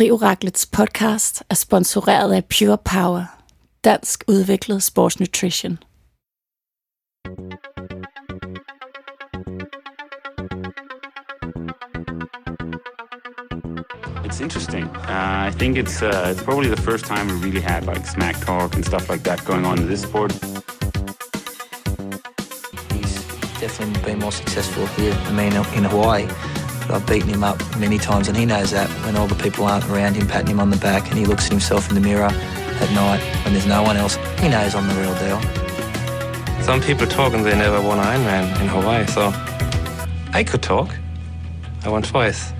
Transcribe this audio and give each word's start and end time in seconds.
Industrioraklets 0.00 0.66
podcast 0.66 1.42
er 1.50 1.54
sponsoreret 1.54 2.32
af 2.32 2.44
Pure 2.44 2.78
Power, 2.84 3.24
dansk 3.84 4.24
udviklet 4.28 4.82
sportsnutrition. 4.82 5.78
It's 14.24 14.40
interesting. 14.40 14.84
Uh, 14.84 15.48
I 15.48 15.52
think 15.58 15.76
it's 15.76 16.02
uh, 16.02 16.32
it's 16.32 16.42
probably 16.42 16.68
the 16.68 16.82
first 16.82 17.04
time 17.04 17.26
we 17.26 17.36
really 17.46 17.60
had 17.60 17.86
like 17.86 18.06
smack 18.06 18.36
talk 18.46 18.74
and 18.76 18.84
stuff 18.84 19.10
like 19.10 19.22
that 19.24 19.44
going 19.44 19.66
on 19.66 19.78
in 19.78 19.86
this 19.86 20.02
sport. 20.02 20.32
He's 22.92 23.14
definitely 23.60 24.02
been 24.08 24.18
more 24.18 24.32
successful 24.32 24.86
here 24.96 25.14
than 25.24 25.36
me 25.36 25.46
in, 25.46 25.54
in 25.78 25.84
Hawaii. 25.84 26.26
But 26.90 27.02
I've 27.02 27.06
beaten 27.06 27.28
him 27.28 27.44
up 27.44 27.62
many 27.78 27.98
times, 27.98 28.26
and 28.26 28.36
he 28.36 28.44
knows 28.44 28.72
that 28.72 28.88
when 29.06 29.16
all 29.16 29.28
the 29.28 29.40
people 29.40 29.64
aren't 29.64 29.88
around 29.88 30.16
him 30.16 30.26
patting 30.26 30.48
him 30.48 30.58
on 30.58 30.70
the 30.70 30.76
back 30.78 31.08
and 31.08 31.16
he 31.16 31.24
looks 31.24 31.46
at 31.46 31.52
himself 31.52 31.88
in 31.88 31.94
the 31.94 32.00
mirror 32.00 32.24
at 32.24 32.90
night 32.90 33.20
when 33.44 33.54
there's 33.54 33.64
no 33.64 33.84
one 33.84 33.96
else, 33.96 34.16
he 34.40 34.48
knows 34.48 34.74
I'm 34.74 34.88
the 34.88 34.94
real 34.96 35.14
deal. 35.20 35.40
Some 36.64 36.80
people 36.80 37.06
talk 37.06 37.32
and 37.32 37.46
they 37.46 37.54
never 37.56 37.80
won 37.80 37.98
Ironman 37.98 38.60
in 38.60 38.66
Hawaii, 38.66 39.06
so 39.06 39.32
I 40.32 40.42
could 40.42 40.62
talk. 40.62 40.90
I 41.84 41.90
won 41.90 42.02
twice. 42.02 42.52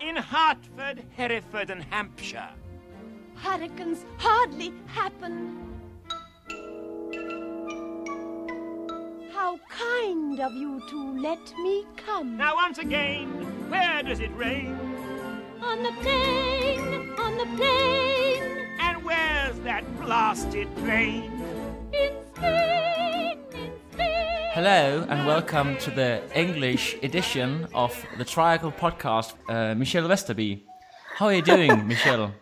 in 0.00 0.16
Hartford, 0.16 1.04
Hereford, 1.16 1.70
and 1.70 1.84
Hampshire. 1.84 2.50
Hurricanes 3.36 4.04
hardly 4.16 4.72
happen. 4.88 5.62
How 9.32 9.60
kind 9.68 10.40
of 10.40 10.52
you 10.54 10.82
to 10.90 11.20
let 11.20 11.54
me 11.62 11.84
come. 11.96 12.36
Now, 12.36 12.56
once 12.56 12.78
again, 12.78 13.55
where 13.68 14.02
does 14.02 14.20
it 14.20 14.30
rain? 14.36 14.78
On 15.62 15.82
the 15.82 15.92
plain, 16.02 17.10
on 17.18 17.36
the 17.38 17.46
plain, 17.56 18.42
And 18.80 19.04
where's 19.04 19.58
that 19.60 19.84
blasted 20.00 20.68
plane? 20.76 21.32
in 21.92 22.12
Spain, 22.34 23.38
in 23.54 23.72
Spain. 23.92 24.50
Hello 24.52 25.06
and 25.08 25.26
welcome 25.26 25.76
to 25.78 25.90
the 25.90 26.22
English 26.34 26.96
edition 27.02 27.66
of 27.74 27.92
the 28.18 28.24
Triangle 28.24 28.72
podcast. 28.72 29.34
Uh, 29.48 29.74
Michelle 29.74 30.08
Vesterby, 30.08 30.62
how 31.16 31.26
are 31.26 31.34
you 31.34 31.42
doing, 31.42 31.86
Michelle? 31.92 32.32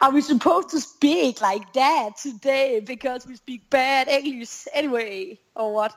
Are 0.00 0.10
we 0.10 0.20
supposed 0.20 0.68
to 0.70 0.80
speak 0.80 1.40
like 1.40 1.72
that 1.72 2.16
today 2.20 2.80
because 2.80 3.26
we 3.26 3.36
speak 3.36 3.70
bad 3.70 4.08
English 4.08 4.66
anyway, 4.74 5.38
or 5.54 5.72
what? 5.72 5.94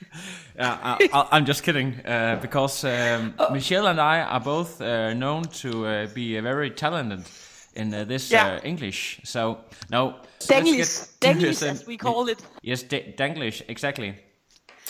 Yeah, 0.58 0.78
I, 1.12 1.28
I'm 1.32 1.44
just 1.44 1.62
kidding. 1.62 2.00
Uh, 2.04 2.38
because 2.40 2.84
um, 2.84 3.34
Michelle 3.52 3.86
and 3.88 4.00
I 4.00 4.20
are 4.22 4.40
both 4.40 4.80
uh, 4.80 5.12
known 5.14 5.42
to 5.62 5.86
uh, 5.86 6.06
be 6.14 6.40
very 6.40 6.70
talented 6.70 7.24
in 7.74 7.92
uh, 7.92 8.04
this 8.04 8.30
Yeah. 8.30 8.54
uh, 8.56 8.60
English. 8.64 9.20
So 9.24 9.58
no, 9.90 10.14
Denglish, 10.40 11.18
Denglish 11.20 11.62
as 11.62 11.86
we 11.86 11.96
call 11.98 12.28
it. 12.28 12.38
Yes, 12.62 12.82
da- 12.84 13.14
Danglish, 13.16 13.62
exactly. 13.68 14.14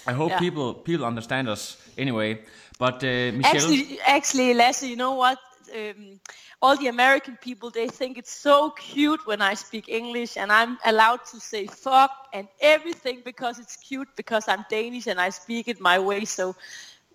I 0.07 0.13
hope 0.13 0.31
Yeah. 0.31 0.39
people 0.39 0.75
people 0.75 1.05
understand 1.07 1.48
us 1.48 1.77
anyway. 1.98 2.39
But 2.79 3.03
uh, 3.03 3.33
Michelle, 3.33 3.57
Actually, 3.57 3.98
actually, 4.07 4.55
Lasse, 4.55 4.85
you 4.87 4.97
know 4.97 5.15
what? 5.17 5.39
Um, 5.75 6.20
all 6.62 6.77
the 6.77 6.89
American 6.89 7.37
people, 7.41 7.71
they 7.71 7.87
think 7.89 8.17
it's 8.19 8.33
so 8.33 8.71
cute 8.71 9.27
when 9.27 9.43
I 9.43 9.55
speak 9.55 9.89
English 9.89 10.37
and 10.37 10.51
I'm 10.51 10.79
allowed 10.85 11.25
to 11.27 11.41
say 11.41 11.67
fuck 11.67 12.11
and 12.33 12.48
everything 12.61 13.23
because 13.25 13.59
it's 13.59 13.77
cute 13.77 14.09
because 14.17 14.48
I'm 14.48 14.65
Danish 14.71 15.07
and 15.07 15.21
I 15.21 15.31
speak 15.31 15.69
it 15.69 15.81
my 15.81 15.98
way. 15.98 16.25
So, 16.25 16.55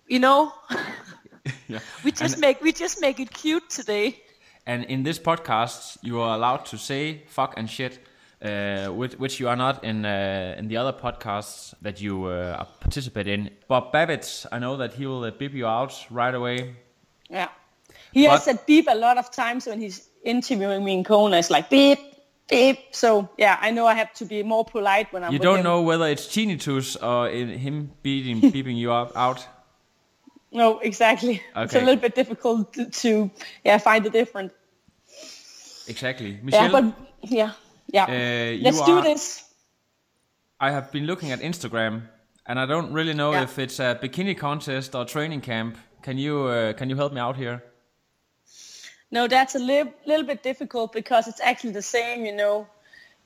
you 0.06 0.20
know, 0.20 0.52
yeah. 1.68 1.80
we 2.04 2.12
just 2.12 2.34
And- 2.34 2.40
make 2.40 2.62
we 2.62 2.72
just 2.72 3.00
make 3.00 3.18
it 3.20 3.32
cute 3.32 3.68
today. 3.68 4.20
And 4.64 4.84
in 4.84 5.02
this 5.02 5.18
podcast, 5.18 5.98
you 6.02 6.20
are 6.20 6.36
allowed 6.36 6.64
to 6.66 6.78
say 6.78 7.24
fuck 7.26 7.54
and 7.56 7.68
shit, 7.68 7.98
uh, 8.40 8.86
which, 8.94 9.14
which 9.14 9.40
you 9.40 9.48
are 9.48 9.56
not 9.56 9.82
in 9.82 10.04
uh, 10.04 10.54
in 10.56 10.68
the 10.68 10.76
other 10.76 10.92
podcasts 10.92 11.74
that 11.82 12.00
you 12.00 12.26
uh, 12.26 12.64
participate 12.80 13.26
in. 13.26 13.50
Bob 13.66 13.90
Babbitt, 13.90 14.46
I 14.52 14.60
know 14.60 14.76
that 14.76 14.92
he 14.94 15.06
will 15.06 15.24
uh, 15.24 15.32
beep 15.32 15.52
you 15.52 15.66
out 15.66 16.06
right 16.10 16.34
away. 16.34 16.76
Yeah. 17.28 17.48
He 18.12 18.24
has 18.24 18.44
said 18.44 18.58
beep 18.66 18.86
a 18.88 18.94
lot 18.94 19.18
of 19.18 19.30
times 19.30 19.66
when 19.66 19.80
he's 19.80 20.08
interviewing 20.24 20.84
me 20.84 20.92
in 20.94 21.04
Kona. 21.04 21.38
It's 21.38 21.50
like 21.50 21.68
beep, 21.70 21.98
beep. 22.48 22.78
So 22.92 23.28
yeah, 23.38 23.58
I 23.60 23.70
know 23.70 23.86
I 23.86 23.94
have 23.94 24.12
to 24.14 24.24
be 24.24 24.42
more 24.42 24.64
polite 24.64 25.12
when 25.12 25.24
I'm 25.24 25.32
You 25.32 25.38
don't 25.38 25.58
him. 25.58 25.64
know 25.64 25.82
whether 25.82 26.06
it's 26.06 26.26
tinnitus 26.26 26.96
or 27.02 27.28
in 27.28 27.48
him 27.48 27.90
beating, 28.02 28.40
beeping 28.52 28.76
you 28.76 28.92
up, 28.92 29.16
out. 29.16 29.46
No, 30.52 30.78
exactly. 30.80 31.40
It's 31.56 31.74
a 31.74 31.80
little 31.80 31.96
bit 31.96 32.14
difficult 32.14 32.72
to, 32.74 32.90
to 33.02 33.30
yeah 33.64 33.78
find 33.78 34.04
the 34.04 34.10
different. 34.10 34.52
Exactly. 35.88 36.38
Michelle. 36.42 36.62
Yeah, 36.62 36.70
but 36.70 36.84
yeah, 37.22 37.52
yeah. 37.92 38.04
Uh, 38.04 38.62
Let's 38.62 38.82
do 38.82 39.02
this. 39.02 39.44
I 40.60 40.70
have 40.70 40.92
been 40.92 41.06
looking 41.06 41.32
at 41.32 41.40
Instagram, 41.40 42.02
and 42.46 42.58
I 42.58 42.66
don't 42.66 42.92
really 42.92 43.14
know 43.14 43.32
Yeah. 43.32 43.42
if 43.42 43.58
it's 43.58 43.80
a 43.80 43.98
bikini 44.00 44.36
contest 44.36 44.94
or 44.94 45.04
training 45.04 45.40
camp. 45.40 45.76
Can 46.02 46.18
you 46.18 46.42
uh, 46.46 46.72
can 46.74 46.88
you 46.90 46.96
help 46.96 47.12
me 47.12 47.20
out 47.20 47.36
here? 47.36 47.62
No, 49.12 49.28
that's 49.28 49.54
a 49.54 49.58
li- 49.60 49.92
little 50.06 50.26
bit 50.26 50.42
difficult 50.42 50.92
because 50.92 51.28
it's 51.28 51.40
actually 51.40 51.72
the 51.72 51.82
same. 51.82 52.26
You 52.26 52.34
know, 52.34 52.66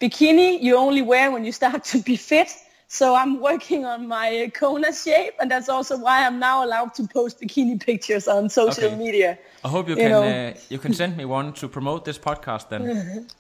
bikini 0.01 0.61
you 0.61 0.77
only 0.77 1.03
wear 1.03 1.31
when 1.31 1.45
you 1.45 1.53
start 1.53 1.85
to 1.93 2.03
be 2.03 2.17
fit. 2.17 2.51
So 2.89 3.17
I'm 3.17 3.41
working 3.41 3.85
on 3.85 4.07
my 4.07 4.51
Kona 4.55 4.93
shape, 4.93 5.35
and 5.41 5.51
that's 5.51 5.69
also 5.69 5.97
why 5.99 6.27
I'm 6.27 6.39
now 6.39 6.65
allowed 6.65 6.95
to 6.95 7.09
post 7.09 7.41
bikini 7.41 7.81
pictures 7.87 8.29
on 8.29 8.49
social 8.51 8.91
Okay. 8.91 8.97
media. 8.97 9.39
I 9.65 9.69
hope 9.69 9.89
you, 9.89 9.97
You 9.97 10.03
can 10.03 10.13
uh, 10.13 10.55
you 10.69 10.79
can 10.79 10.93
send 10.95 11.17
me 11.17 11.25
one 11.25 11.53
to 11.55 11.69
promote 11.69 12.05
this 12.05 12.19
podcast 12.19 12.69
then. 12.69 13.27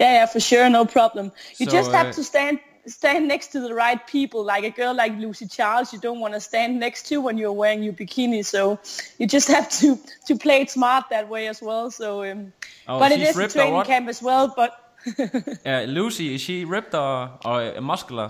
Yeah, 0.00 0.12
yeah, 0.14 0.26
for 0.26 0.40
sure, 0.40 0.70
no 0.70 0.86
problem. 0.86 1.32
You 1.58 1.66
So, 1.66 1.72
just 1.72 1.92
have 1.92 2.06
uh, 2.08 2.12
to 2.12 2.24
stand 2.24 2.60
stand 2.86 3.26
next 3.28 3.48
to 3.52 3.60
the 3.60 3.74
right 3.74 4.04
people. 4.06 4.44
Like 4.44 4.64
a 4.64 4.70
girl 4.70 4.94
like 4.94 5.16
Lucy 5.18 5.46
Charles, 5.46 5.92
you 5.92 5.98
don't 5.98 6.20
want 6.20 6.34
to 6.34 6.40
stand 6.40 6.78
next 6.80 7.06
to 7.08 7.20
when 7.20 7.36
you're 7.38 7.52
wearing 7.52 7.82
your 7.82 7.92
bikini. 7.92 8.44
So 8.44 8.78
you 9.18 9.26
just 9.26 9.48
have 9.48 9.68
to 9.80 9.98
to 10.26 10.36
play 10.36 10.60
it 10.62 10.70
smart 10.70 11.04
that 11.10 11.28
way 11.28 11.48
as 11.48 11.60
well. 11.62 11.90
So, 11.90 12.24
um, 12.24 12.52
Oh, 12.88 12.98
but 12.98 13.12
it 13.12 13.18
she's 13.20 13.36
a 13.36 13.48
training 13.48 13.82
camp 13.84 14.08
as 14.08 14.22
well. 14.22 14.52
But 14.56 14.72
Uh, 15.66 15.82
Lucy, 15.88 16.34
is 16.34 16.40
she 16.40 16.64
ripped 16.64 16.94
or, 16.94 17.30
or 17.44 17.80
muscular? 17.80 18.28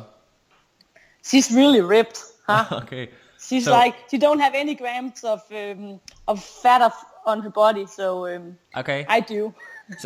she's 1.23 1.50
really 1.50 1.81
ripped, 1.81 2.23
huh? 2.47 2.65
okay. 2.83 3.09
She's 3.38 3.65
So- 3.65 3.73
like 3.73 3.94
she 4.11 4.19
don't 4.19 4.41
have 4.41 4.55
any 4.55 4.75
grams 4.75 5.25
of 5.25 5.43
um, 5.53 6.00
of 6.28 6.43
fat 6.43 6.83
of, 6.83 6.93
on 7.27 7.41
her 7.43 7.50
body. 7.50 7.87
So 7.87 8.27
um, 8.27 8.59
Okay. 8.77 9.05
I 9.09 9.21
do. 9.21 9.55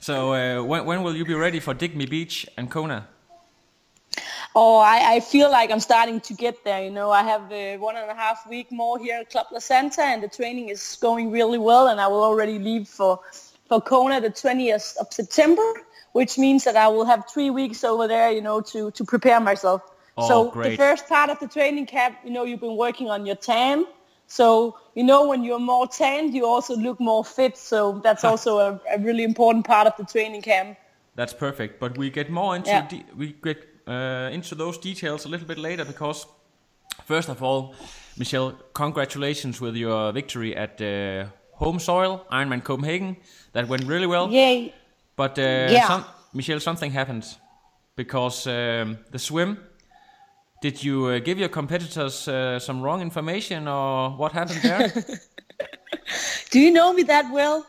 so 0.00 0.32
uh, 0.34 0.62
when, 0.62 0.84
when 0.86 1.02
will 1.02 1.16
you 1.16 1.24
be 1.24 1.34
ready 1.34 1.60
for 1.60 1.74
Dig 1.74 1.96
Me 1.96 2.06
Beach 2.06 2.46
and 2.56 2.70
Kona? 2.70 3.08
Oh, 4.56 4.76
I, 4.76 5.14
I 5.16 5.20
feel 5.20 5.50
like 5.50 5.70
I'm 5.72 5.80
starting 5.80 6.20
to 6.20 6.34
get 6.34 6.62
there. 6.64 6.84
You 6.84 6.90
know, 6.90 7.10
I 7.10 7.22
have 7.24 7.50
uh, 7.50 7.76
one 7.78 7.96
and 7.96 8.08
a 8.08 8.14
half 8.14 8.46
week 8.48 8.70
more 8.70 8.98
here 8.98 9.18
at 9.20 9.30
Club 9.30 9.46
La 9.50 9.58
Santa, 9.58 10.02
and 10.02 10.22
the 10.22 10.28
training 10.28 10.68
is 10.68 10.96
going 11.00 11.32
really 11.32 11.58
well. 11.58 11.88
And 11.88 12.00
I 12.00 12.06
will 12.06 12.22
already 12.22 12.58
leave 12.60 12.86
for 12.86 13.18
for 13.68 13.80
Kona 13.80 14.20
the 14.20 14.30
20th 14.30 14.96
of 14.98 15.12
September, 15.12 15.68
which 16.12 16.38
means 16.38 16.62
that 16.64 16.76
I 16.76 16.86
will 16.86 17.04
have 17.04 17.24
three 17.28 17.50
weeks 17.50 17.82
over 17.82 18.06
there. 18.06 18.30
You 18.30 18.42
know, 18.42 18.60
to 18.60 18.92
to 18.92 19.04
prepare 19.04 19.40
myself. 19.40 19.82
Oh, 20.16 20.28
so 20.28 20.50
great. 20.52 20.70
the 20.70 20.76
first 20.76 21.08
part 21.08 21.30
of 21.30 21.40
the 21.40 21.48
training 21.48 21.86
camp, 21.86 22.16
you 22.24 22.30
know, 22.30 22.44
you've 22.44 22.60
been 22.60 22.76
working 22.76 23.10
on 23.10 23.26
your 23.26 23.34
tan. 23.34 23.84
So 24.28 24.78
you 24.94 25.02
know, 25.02 25.26
when 25.26 25.42
you're 25.42 25.58
more 25.58 25.88
tanned, 25.88 26.32
you 26.32 26.46
also 26.46 26.76
look 26.76 27.00
more 27.00 27.24
fit. 27.24 27.56
So 27.58 28.00
that's 28.04 28.22
also 28.30 28.58
a, 28.58 28.80
a 28.94 28.98
really 29.00 29.24
important 29.24 29.66
part 29.66 29.88
of 29.88 29.96
the 29.96 30.04
training 30.04 30.42
camp. 30.42 30.78
That's 31.16 31.34
perfect. 31.34 31.80
But 31.80 31.98
we 31.98 32.08
get 32.10 32.30
more 32.30 32.54
into 32.54 32.70
Yeah. 32.70 32.86
de- 32.86 33.04
we 33.16 33.32
get 33.42 33.73
uh, 33.86 34.30
into 34.32 34.54
those 34.54 34.78
details 34.78 35.24
a 35.24 35.28
little 35.28 35.46
bit 35.46 35.58
later 35.58 35.84
because 35.84 36.26
first 37.04 37.28
of 37.28 37.42
all, 37.42 37.74
Michelle, 38.16 38.52
congratulations 38.72 39.60
with 39.60 39.76
your 39.76 40.12
victory 40.12 40.56
at 40.56 40.80
uh, 40.80 41.26
home 41.52 41.78
soil 41.78 42.24
Ironman 42.30 42.62
Copenhagen. 42.62 43.16
That 43.52 43.68
went 43.68 43.84
really 43.86 44.06
well. 44.06 44.30
Yay! 44.30 44.72
But 45.16 45.38
uh, 45.38 45.42
Yeah. 45.42 45.86
some, 45.86 46.04
Michelle, 46.32 46.60
something 46.60 46.92
happened 46.92 47.24
because 47.96 48.46
um, 48.46 48.98
the 49.10 49.18
swim. 49.18 49.58
Did 50.60 50.82
you 50.82 51.06
uh, 51.06 51.18
give 51.18 51.38
your 51.38 51.50
competitors 51.50 52.26
uh, 52.26 52.58
some 52.58 52.80
wrong 52.82 53.02
information, 53.02 53.68
or 53.68 54.10
what 54.16 54.32
happened 54.32 54.62
there? 54.62 54.90
Do 56.50 56.58
you 56.58 56.70
know 56.72 56.92
me 56.92 57.02
that 57.04 57.30
well? 57.32 57.66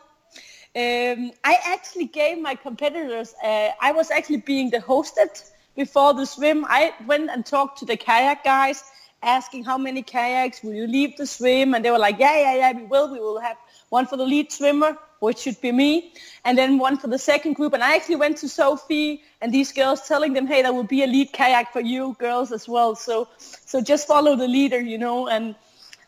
Um, 0.74 1.30
I 1.44 1.58
actually 1.64 2.06
gave 2.06 2.38
my 2.40 2.54
competitors, 2.54 3.34
uh, 3.42 3.70
I 3.80 3.92
was 3.92 4.10
actually 4.10 4.38
being 4.46 4.70
the 4.70 4.78
hosted 4.78 5.42
before 5.76 6.14
the 6.14 6.26
swim. 6.26 6.64
I 6.68 6.94
went 7.06 7.30
and 7.30 7.44
talked 7.44 7.78
to 7.78 7.84
the 7.84 7.96
kayak 7.96 8.44
guys 8.44 8.82
asking 9.22 9.64
how 9.64 9.78
many 9.78 10.02
kayaks 10.02 10.62
will 10.62 10.74
you 10.74 10.86
leave 10.86 11.16
the 11.16 11.26
swim 11.26 11.74
and 11.74 11.84
they 11.84 11.90
were 11.90 11.98
like, 11.98 12.18
yeah, 12.18 12.36
yeah, 12.38 12.54
yeah, 12.56 12.72
we 12.72 12.84
will. 12.84 13.12
We 13.12 13.18
will 13.20 13.40
have 13.40 13.56
one 13.88 14.06
for 14.06 14.16
the 14.16 14.24
lead 14.24 14.52
swimmer, 14.52 14.96
which 15.20 15.38
should 15.38 15.60
be 15.60 15.72
me, 15.72 16.12
and 16.44 16.56
then 16.58 16.78
one 16.78 16.96
for 16.96 17.08
the 17.08 17.18
second 17.18 17.54
group. 17.54 17.72
And 17.72 17.82
I 17.82 17.96
actually 17.96 18.16
went 18.16 18.36
to 18.38 18.48
Sophie 18.48 19.22
and 19.40 19.52
these 19.52 19.72
girls 19.72 20.06
telling 20.06 20.32
them, 20.32 20.46
hey, 20.46 20.62
there 20.62 20.72
will 20.72 20.84
be 20.84 21.02
a 21.02 21.06
lead 21.06 21.32
kayak 21.32 21.72
for 21.72 21.80
you 21.80 22.16
girls 22.18 22.52
as 22.52 22.68
well. 22.68 22.94
So, 22.94 23.28
so 23.38 23.80
just 23.80 24.06
follow 24.06 24.36
the 24.36 24.48
leader, 24.48 24.80
you 24.80 24.98
know, 24.98 25.28
and 25.28 25.54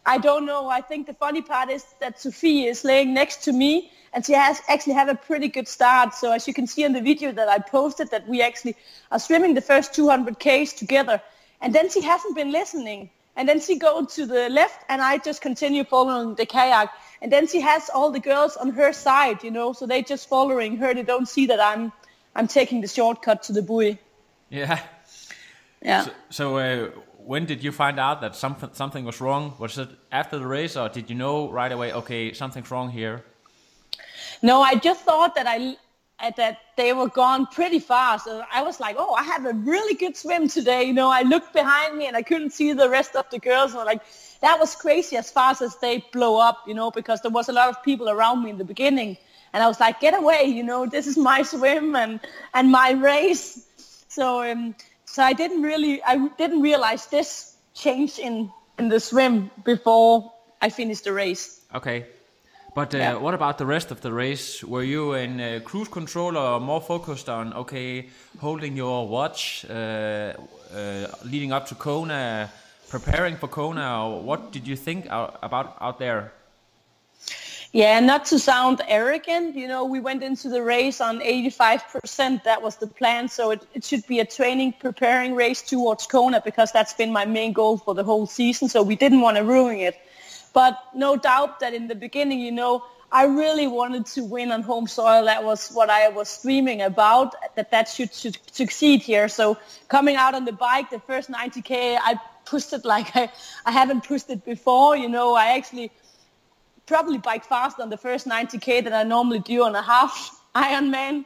I 0.08 0.16
don't 0.16 0.46
know. 0.46 0.68
I 0.68 0.80
think 0.80 1.06
the 1.06 1.12
funny 1.12 1.42
part 1.42 1.68
is 1.68 1.84
that 2.00 2.18
Sophie 2.18 2.64
is 2.64 2.82
laying 2.82 3.12
next 3.12 3.44
to 3.44 3.52
me 3.52 3.92
and 4.14 4.24
she 4.24 4.32
has 4.32 4.62
actually 4.66 4.94
had 4.94 5.10
a 5.10 5.14
pretty 5.14 5.48
good 5.48 5.68
start. 5.68 6.14
So 6.14 6.32
as 6.32 6.48
you 6.48 6.54
can 6.54 6.66
see 6.66 6.82
in 6.82 6.94
the 6.94 7.02
video 7.02 7.30
that 7.30 7.46
I 7.46 7.58
posted 7.58 8.10
that 8.10 8.26
we 8.26 8.40
actually 8.40 8.74
are 9.12 9.18
swimming 9.18 9.52
the 9.52 9.60
first 9.60 9.94
200 9.94 10.38
Ks 10.38 10.72
together. 10.72 11.20
And 11.60 11.74
then 11.74 11.90
she 11.90 12.00
hasn't 12.00 12.34
been 12.34 12.50
listening. 12.50 13.10
And 13.36 13.46
then 13.46 13.60
she 13.60 13.78
goes 13.78 14.14
to 14.14 14.24
the 14.24 14.48
left 14.48 14.82
and 14.88 15.02
I 15.02 15.18
just 15.18 15.42
continue 15.42 15.84
following 15.84 16.36
the 16.36 16.46
kayak. 16.46 16.88
And 17.20 17.30
then 17.30 17.46
she 17.46 17.60
has 17.60 17.90
all 17.90 18.10
the 18.10 18.20
girls 18.20 18.56
on 18.56 18.70
her 18.70 18.94
side, 18.94 19.44
you 19.44 19.50
know, 19.50 19.74
so 19.74 19.86
they're 19.86 20.00
just 20.00 20.26
following 20.26 20.78
her. 20.78 20.94
They 20.94 21.02
don't 21.02 21.28
see 21.28 21.44
that 21.46 21.60
I'm 21.60 21.92
I'm 22.34 22.48
taking 22.48 22.80
the 22.80 22.88
shortcut 22.88 23.42
to 23.42 23.52
the 23.52 23.62
buoy. 23.62 23.98
Yeah. 24.48 24.80
Yeah. 25.82 26.04
So, 26.04 26.12
so 26.30 26.56
uh, 26.56 26.90
when 27.28 27.44
did 27.44 27.62
you 27.62 27.70
find 27.70 28.00
out 28.00 28.22
that 28.22 28.34
something 28.34 28.70
something 28.72 29.04
was 29.04 29.20
wrong? 29.20 29.52
Was 29.58 29.76
it 29.76 29.90
after 30.10 30.38
the 30.38 30.46
race, 30.46 30.78
or 30.78 30.88
did 30.88 31.10
you 31.10 31.14
know 31.14 31.50
right 31.50 31.70
away? 31.70 31.92
Okay, 31.92 32.32
something's 32.32 32.70
wrong 32.70 32.88
here. 32.88 33.22
No, 34.42 34.62
I 34.62 34.76
just 34.76 35.04
thought 35.04 35.34
that 35.34 35.46
I 35.46 35.76
uh, 36.20 36.30
that 36.38 36.56
they 36.78 36.94
were 36.94 37.08
gone 37.08 37.44
pretty 37.46 37.80
fast. 37.80 38.26
I 38.28 38.62
was 38.62 38.80
like, 38.80 38.96
oh, 38.98 39.12
I 39.12 39.24
had 39.24 39.44
a 39.44 39.52
really 39.52 39.94
good 39.94 40.16
swim 40.16 40.48
today. 40.48 40.84
You 40.84 40.94
know, 40.94 41.10
I 41.10 41.20
looked 41.20 41.52
behind 41.52 41.98
me 41.98 42.06
and 42.06 42.16
I 42.16 42.22
couldn't 42.22 42.52
see 42.54 42.72
the 42.72 42.88
rest 42.88 43.14
of 43.14 43.28
the 43.28 43.38
girls. 43.38 43.74
And 43.74 43.84
like, 43.84 44.02
that 44.40 44.58
was 44.58 44.74
crazy 44.74 45.18
as 45.18 45.30
fast 45.30 45.60
as 45.60 45.76
they 45.76 46.02
blow 46.12 46.40
up, 46.40 46.64
you 46.66 46.72
know, 46.72 46.90
because 46.90 47.20
there 47.20 47.30
was 47.30 47.50
a 47.50 47.52
lot 47.52 47.68
of 47.68 47.82
people 47.82 48.08
around 48.08 48.42
me 48.42 48.48
in 48.50 48.56
the 48.56 48.64
beginning. 48.74 49.18
And 49.52 49.62
I 49.62 49.66
was 49.68 49.78
like, 49.80 50.00
get 50.00 50.14
away, 50.14 50.44
you 50.44 50.62
know, 50.62 50.86
this 50.86 51.06
is 51.06 51.18
my 51.18 51.42
swim 51.42 51.94
and, 51.94 52.20
and 52.54 52.72
my 52.72 52.92
race. 52.92 53.66
So, 54.08 54.50
um, 54.50 54.74
so 55.12 55.22
I 55.22 55.32
didn't 55.32 55.62
really, 55.62 56.02
I 56.02 56.28
didn't 56.38 56.62
realize 56.62 57.06
this 57.06 57.56
change 57.74 58.18
in, 58.18 58.50
in 58.78 58.88
the 58.88 59.00
swim 59.00 59.50
before 59.64 60.32
I 60.60 60.70
finished 60.70 61.04
the 61.04 61.12
race. 61.12 61.60
Okay. 61.74 62.06
But 62.74 62.94
uh, 62.94 62.98
Yeah. 62.98 63.14
what 63.16 63.34
about 63.34 63.58
the 63.58 63.66
rest 63.66 63.90
of 63.90 64.00
the 64.00 64.12
race? 64.12 64.62
Were 64.62 64.84
you 64.84 65.14
in 65.14 65.40
uh, 65.40 65.60
cruise 65.64 65.88
control 65.88 66.36
or 66.36 66.60
more 66.60 66.80
focused 66.80 67.28
on 67.28 67.52
okay, 67.54 68.08
holding 68.40 68.76
your 68.76 69.08
watch, 69.08 69.64
uh, 69.68 69.72
uh, 69.72 71.06
leading 71.24 71.52
up 71.52 71.66
to 71.68 71.74
Kona, 71.74 72.50
preparing 72.88 73.36
for 73.36 73.48
Kona? 73.48 74.06
Or 74.06 74.22
what 74.22 74.52
did 74.52 74.66
you 74.66 74.76
think 74.76 75.06
out, 75.10 75.38
about 75.42 75.76
out 75.80 75.98
there? 75.98 76.32
Yeah, 77.72 78.00
not 78.00 78.24
to 78.26 78.38
sound 78.38 78.80
arrogant, 78.88 79.54
you 79.54 79.68
know, 79.68 79.84
we 79.84 80.00
went 80.00 80.22
into 80.22 80.48
the 80.48 80.62
race 80.62 81.02
on 81.02 81.20
85%. 81.20 82.42
That 82.44 82.62
was 82.62 82.76
the 82.76 82.86
plan. 82.86 83.28
So 83.28 83.50
it, 83.50 83.66
it 83.74 83.84
should 83.84 84.06
be 84.06 84.20
a 84.20 84.24
training 84.24 84.74
preparing 84.80 85.34
race 85.34 85.60
towards 85.60 86.06
Kona 86.06 86.40
because 86.42 86.72
that's 86.72 86.94
been 86.94 87.12
my 87.12 87.26
main 87.26 87.52
goal 87.52 87.76
for 87.76 87.94
the 87.94 88.04
whole 88.04 88.26
season. 88.26 88.70
So 88.70 88.82
we 88.82 88.96
didn't 88.96 89.20
want 89.20 89.36
to 89.36 89.44
ruin 89.44 89.80
it. 89.80 89.96
But 90.54 90.78
no 90.94 91.16
doubt 91.16 91.60
that 91.60 91.74
in 91.74 91.88
the 91.88 91.94
beginning, 91.94 92.40
you 92.40 92.52
know, 92.52 92.84
I 93.12 93.24
really 93.24 93.66
wanted 93.66 94.06
to 94.06 94.24
win 94.24 94.50
on 94.50 94.62
home 94.62 94.86
soil. 94.86 95.26
That 95.26 95.44
was 95.44 95.70
what 95.70 95.90
I 95.90 96.08
was 96.08 96.40
dreaming 96.40 96.80
about, 96.80 97.34
that 97.54 97.70
that 97.70 97.88
should, 97.88 98.14
should 98.14 98.38
succeed 98.50 99.02
here. 99.02 99.28
So 99.28 99.58
coming 99.88 100.16
out 100.16 100.34
on 100.34 100.46
the 100.46 100.52
bike, 100.52 100.88
the 100.88 101.00
first 101.00 101.30
90K, 101.30 101.98
I 102.00 102.18
pushed 102.46 102.72
it 102.72 102.86
like 102.86 103.14
I, 103.14 103.30
I 103.66 103.72
haven't 103.72 104.04
pushed 104.04 104.30
it 104.30 104.42
before. 104.44 104.96
You 104.96 105.08
know, 105.10 105.34
I 105.34 105.56
actually 105.56 105.90
probably 106.88 107.18
bike 107.18 107.44
faster 107.44 107.82
on 107.82 107.90
the 107.90 107.96
first 107.96 108.26
90k 108.26 108.82
than 108.82 108.92
I 108.92 109.04
normally 109.04 109.38
do 109.38 109.62
on 109.62 109.76
a 109.76 109.82
half 109.82 110.12
Ironman. 110.54 111.24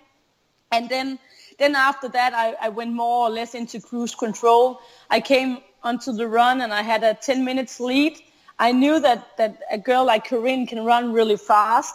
And 0.70 0.88
then 0.88 1.18
then 1.58 1.76
after 1.76 2.08
that, 2.08 2.32
I, 2.34 2.54
I 2.60 2.68
went 2.70 2.92
more 2.92 3.26
or 3.26 3.30
less 3.30 3.54
into 3.54 3.80
cruise 3.80 4.14
control. 4.14 4.80
I 5.10 5.20
came 5.20 5.58
onto 5.82 6.12
the 6.12 6.26
run 6.26 6.60
and 6.60 6.72
I 6.72 6.82
had 6.82 7.04
a 7.04 7.14
10 7.14 7.44
minutes 7.44 7.78
lead. 7.78 8.18
I 8.58 8.72
knew 8.72 8.98
that, 9.00 9.36
that 9.36 9.60
a 9.70 9.78
girl 9.78 10.04
like 10.04 10.24
Corinne 10.26 10.66
can 10.66 10.84
run 10.84 11.12
really 11.12 11.36
fast. 11.36 11.94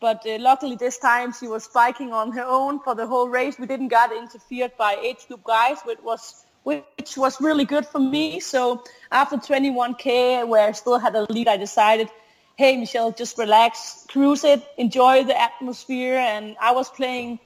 But 0.00 0.26
uh, 0.26 0.38
luckily 0.40 0.76
this 0.76 0.98
time 0.98 1.32
she 1.32 1.46
was 1.46 1.68
biking 1.68 2.12
on 2.12 2.32
her 2.32 2.44
own 2.44 2.80
for 2.80 2.94
the 2.94 3.06
whole 3.06 3.28
race. 3.28 3.58
We 3.58 3.66
didn't 3.66 3.88
get 3.88 4.12
interfered 4.12 4.72
by 4.76 4.96
age 4.96 5.26
group 5.28 5.44
guys, 5.44 5.78
which 5.84 6.00
was 6.02 6.44
which 6.64 7.16
was 7.16 7.40
really 7.40 7.64
good 7.64 7.86
for 7.86 8.00
me. 8.00 8.40
So 8.40 8.82
after 9.12 9.36
21k, 9.36 10.48
where 10.48 10.66
I 10.66 10.72
still 10.72 10.98
had 10.98 11.14
a 11.14 11.22
lead, 11.32 11.46
I 11.46 11.56
decided 11.56 12.08
hey, 12.56 12.76
Michelle, 12.76 13.12
just 13.12 13.36
relax, 13.38 14.06
cruise 14.08 14.42
it, 14.44 14.66
enjoy 14.78 15.24
the 15.24 15.40
atmosphere. 15.40 16.16
And 16.16 16.56
I 16.60 16.72
was 16.72 16.88
playing 16.88 17.38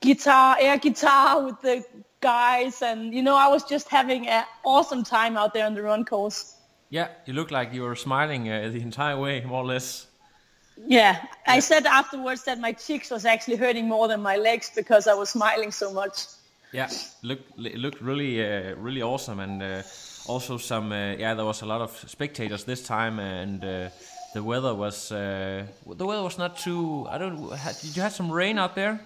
guitar, 0.00 0.56
air 0.58 0.78
guitar 0.78 1.44
with 1.44 1.60
the 1.60 1.84
guys. 2.20 2.82
And, 2.82 3.14
you 3.14 3.22
know, 3.22 3.36
I 3.36 3.48
was 3.48 3.62
just 3.64 3.88
having 3.88 4.26
an 4.26 4.44
awesome 4.64 5.04
time 5.04 5.36
out 5.36 5.52
there 5.52 5.66
on 5.66 5.74
the 5.74 5.82
run 5.82 6.04
course. 6.04 6.54
Yeah, 6.90 7.08
you 7.26 7.34
look 7.34 7.50
like 7.50 7.74
you 7.74 7.82
were 7.82 7.94
smiling 7.94 8.50
uh, 8.50 8.70
the 8.72 8.80
entire 8.80 9.18
way, 9.18 9.42
more 9.42 9.62
or 9.62 9.66
less. 9.66 10.06
Yeah, 10.86 11.22
I 11.46 11.58
said 11.58 11.84
afterwards 11.84 12.44
that 12.44 12.60
my 12.60 12.72
cheeks 12.72 13.10
was 13.10 13.26
actually 13.26 13.56
hurting 13.56 13.88
more 13.88 14.08
than 14.08 14.22
my 14.22 14.36
legs 14.36 14.70
because 14.74 15.06
I 15.06 15.12
was 15.12 15.28
smiling 15.30 15.70
so 15.70 15.92
much. 15.92 16.26
Yeah, 16.72 16.88
look, 17.22 17.40
it 17.58 17.78
looked 17.78 18.00
really, 18.00 18.42
uh, 18.42 18.74
really 18.76 19.02
awesome, 19.02 19.40
and 19.40 19.62
uh, 19.62 19.82
also 20.26 20.56
some. 20.56 20.92
Uh, 20.92 21.14
yeah, 21.16 21.34
there 21.34 21.44
was 21.44 21.62
a 21.62 21.66
lot 21.66 21.80
of 21.80 21.90
spectators 22.06 22.64
this 22.64 22.86
time, 22.86 23.18
and 23.18 23.64
uh, 23.64 23.88
the 24.34 24.42
weather 24.42 24.74
was. 24.74 25.10
Uh, 25.10 25.66
the 25.86 26.06
weather 26.06 26.22
was 26.22 26.38
not 26.38 26.58
too. 26.58 27.06
I 27.08 27.18
don't. 27.18 27.50
Did 27.82 27.96
you 27.96 28.02
have 28.02 28.12
some 28.12 28.30
rain 28.30 28.58
out 28.58 28.74
there? 28.74 29.00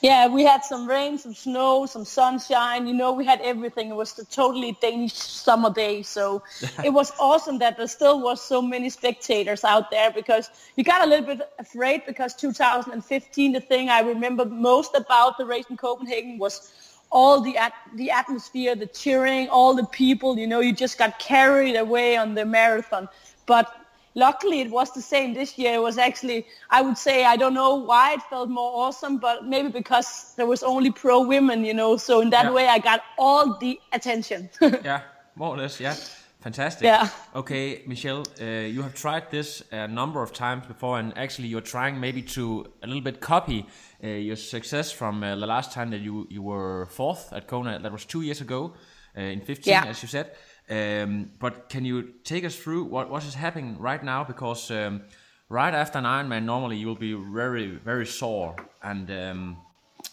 Yeah, 0.00 0.28
we 0.28 0.44
had 0.44 0.64
some 0.64 0.88
rain, 0.88 1.18
some 1.18 1.34
snow, 1.34 1.84
some 1.84 2.04
sunshine. 2.04 2.86
You 2.86 2.94
know, 2.94 3.12
we 3.12 3.24
had 3.24 3.40
everything. 3.40 3.90
It 3.90 3.96
was 3.96 4.14
the 4.14 4.24
totally 4.24 4.76
Danish 4.80 5.14
summer 5.14 5.70
day. 5.70 6.02
So 6.02 6.42
it 6.84 6.90
was 6.90 7.12
awesome 7.18 7.58
that 7.58 7.76
there 7.76 7.88
still 7.88 8.20
was 8.22 8.40
so 8.40 8.62
many 8.62 8.88
spectators 8.90 9.64
out 9.64 9.90
there 9.90 10.10
because 10.10 10.50
you 10.76 10.84
got 10.84 11.02
a 11.02 11.06
little 11.06 11.26
bit 11.26 11.50
afraid 11.58 12.06
because 12.06 12.34
2015, 12.34 13.52
the 13.52 13.60
thing 13.60 13.88
I 13.90 14.00
remember 14.00 14.44
most 14.44 14.94
about 14.94 15.36
the 15.36 15.44
race 15.44 15.66
in 15.68 15.76
Copenhagen 15.76 16.38
was 16.38 16.72
all 17.10 17.40
the 17.40 17.56
at- 17.56 17.72
the 17.94 18.10
atmosphere, 18.10 18.74
the 18.74 18.86
cheering, 18.86 19.48
all 19.48 19.74
the 19.74 19.86
people. 19.86 20.38
You 20.38 20.46
know, 20.46 20.60
you 20.60 20.72
just 20.72 20.96
got 20.96 21.18
carried 21.18 21.76
away 21.76 22.16
on 22.16 22.34
the 22.34 22.44
marathon. 22.44 23.08
But 23.46 23.74
luckily 24.14 24.60
it 24.60 24.70
was 24.70 24.92
the 24.92 25.02
same 25.02 25.34
this 25.34 25.58
year. 25.58 25.74
It 25.74 25.82
was 25.82 25.98
actually, 25.98 26.46
I 26.70 26.82
would 26.82 26.98
say, 26.98 27.24
I 27.24 27.36
don't 27.36 27.54
know 27.54 27.74
why 27.76 28.14
it 28.14 28.22
felt 28.30 28.48
more 28.48 28.72
awesome, 28.86 29.18
but 29.18 29.44
maybe 29.46 29.68
because 29.68 30.34
there 30.36 30.46
was 30.46 30.62
only 30.62 30.90
pro 30.90 31.20
women, 31.20 31.64
you 31.64 31.74
know. 31.74 31.96
So 31.96 32.20
in 32.20 32.30
that 32.30 32.44
Yeah. 32.46 32.52
way, 32.52 32.68
I 32.68 32.78
got 32.78 33.00
all 33.18 33.58
the 33.58 33.80
attention. 33.92 34.50
yeah, 34.84 35.02
more 35.36 35.54
or 35.54 35.58
less. 35.58 35.80
Yeah, 35.80 35.94
fantastic. 36.40 36.84
Yeah. 36.84 37.08
Okay, 37.34 37.82
Michelle, 37.86 38.24
uh, 38.40 38.44
you 38.44 38.82
have 38.82 38.94
tried 38.94 39.30
this 39.30 39.62
a 39.72 39.86
number 39.88 40.22
of 40.22 40.32
times 40.32 40.66
before, 40.66 40.98
and 40.98 41.12
actually, 41.16 41.48
you're 41.48 41.60
trying 41.70 42.00
maybe 42.00 42.22
to 42.22 42.66
a 42.82 42.86
little 42.86 43.02
bit 43.02 43.20
copy 43.20 43.66
uh, 44.02 44.06
your 44.06 44.36
success 44.36 44.92
from 44.92 45.22
uh, 45.22 45.34
the 45.36 45.46
last 45.46 45.72
time 45.72 45.90
that 45.90 46.00
you 46.00 46.26
you 46.30 46.42
were 46.42 46.86
fourth 46.86 47.32
at 47.32 47.46
Kona. 47.46 47.78
That 47.78 47.92
was 47.92 48.04
two 48.04 48.22
years 48.22 48.40
ago, 48.40 48.74
uh, 49.16 49.20
in 49.20 49.40
15, 49.40 49.72
Yeah. 49.72 49.84
as 49.90 50.02
you 50.02 50.08
said. 50.08 50.26
Um, 50.70 51.30
but 51.38 51.68
can 51.68 51.84
you 51.84 52.02
take 52.24 52.44
us 52.44 52.54
through 52.54 52.84
what 52.84 53.24
is 53.24 53.34
happening 53.34 53.78
right 53.78 54.02
now? 54.02 54.24
Because 54.24 54.70
um, 54.70 55.02
right 55.48 55.72
after 55.72 55.98
an 55.98 56.04
Ironman, 56.04 56.44
normally 56.44 56.76
you 56.76 56.86
will 56.86 56.94
be 56.94 57.14
very 57.14 57.68
very 57.84 58.06
sore, 58.06 58.54
and 58.82 59.10
um, 59.10 59.56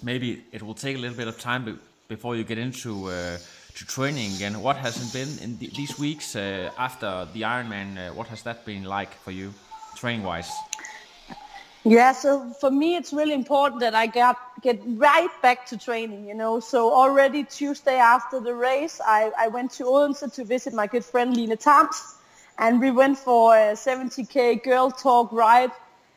maybe 0.02 0.44
it 0.52 0.62
will 0.62 0.74
take 0.74 0.96
a 0.96 1.00
little 1.00 1.18
bit 1.18 1.28
of 1.28 1.38
time 1.40 1.66
be- 1.66 1.80
before 2.08 2.36
you 2.38 2.44
get 2.44 2.58
into 2.58 3.10
uh, 3.10 3.38
to 3.76 3.86
training 3.86 4.34
again. 4.36 4.62
What 4.62 4.78
has 4.78 4.96
it 4.96 5.12
been 5.12 5.44
in 5.44 5.58
the, 5.58 5.68
these 5.76 6.00
weeks 6.00 6.36
uh, 6.36 6.72
after 6.78 7.28
the 7.34 7.42
Ironman? 7.42 7.98
Uh, 7.98 8.14
what 8.14 8.28
has 8.28 8.44
that 8.44 8.66
been 8.66 8.86
like 8.86 9.14
for 9.24 9.32
you, 9.32 9.54
training 9.96 10.24
wise? 10.24 10.52
Yeah, 11.86 12.14
so 12.14 12.50
for 12.62 12.72
me, 12.72 12.96
it's 12.96 13.14
really 13.14 13.36
important 13.36 13.82
that 13.82 13.94
I 13.96 14.08
got 14.08 14.38
get 14.64 14.82
right 14.86 15.30
back 15.44 15.68
to 15.68 15.78
training, 15.78 16.28
you 16.28 16.34
know. 16.36 16.60
So 16.60 16.92
already 16.92 17.44
Tuesday 17.44 17.98
after 17.98 18.40
the 18.40 18.56
race, 18.56 19.00
I, 19.06 19.32
I 19.38 19.50
went 19.50 19.72
to 19.74 19.86
Odense 19.86 20.34
to 20.36 20.46
visit 20.46 20.74
my 20.74 20.88
good 20.88 21.06
friend 21.06 21.38
Line 21.38 21.56
Tams, 21.58 22.16
and 22.58 22.82
we 22.82 22.92
went 22.92 23.20
for 23.20 23.56
a 23.56 23.76
70k 23.76 24.64
girl 24.64 24.92
talk 24.92 25.32
ride 25.32 25.72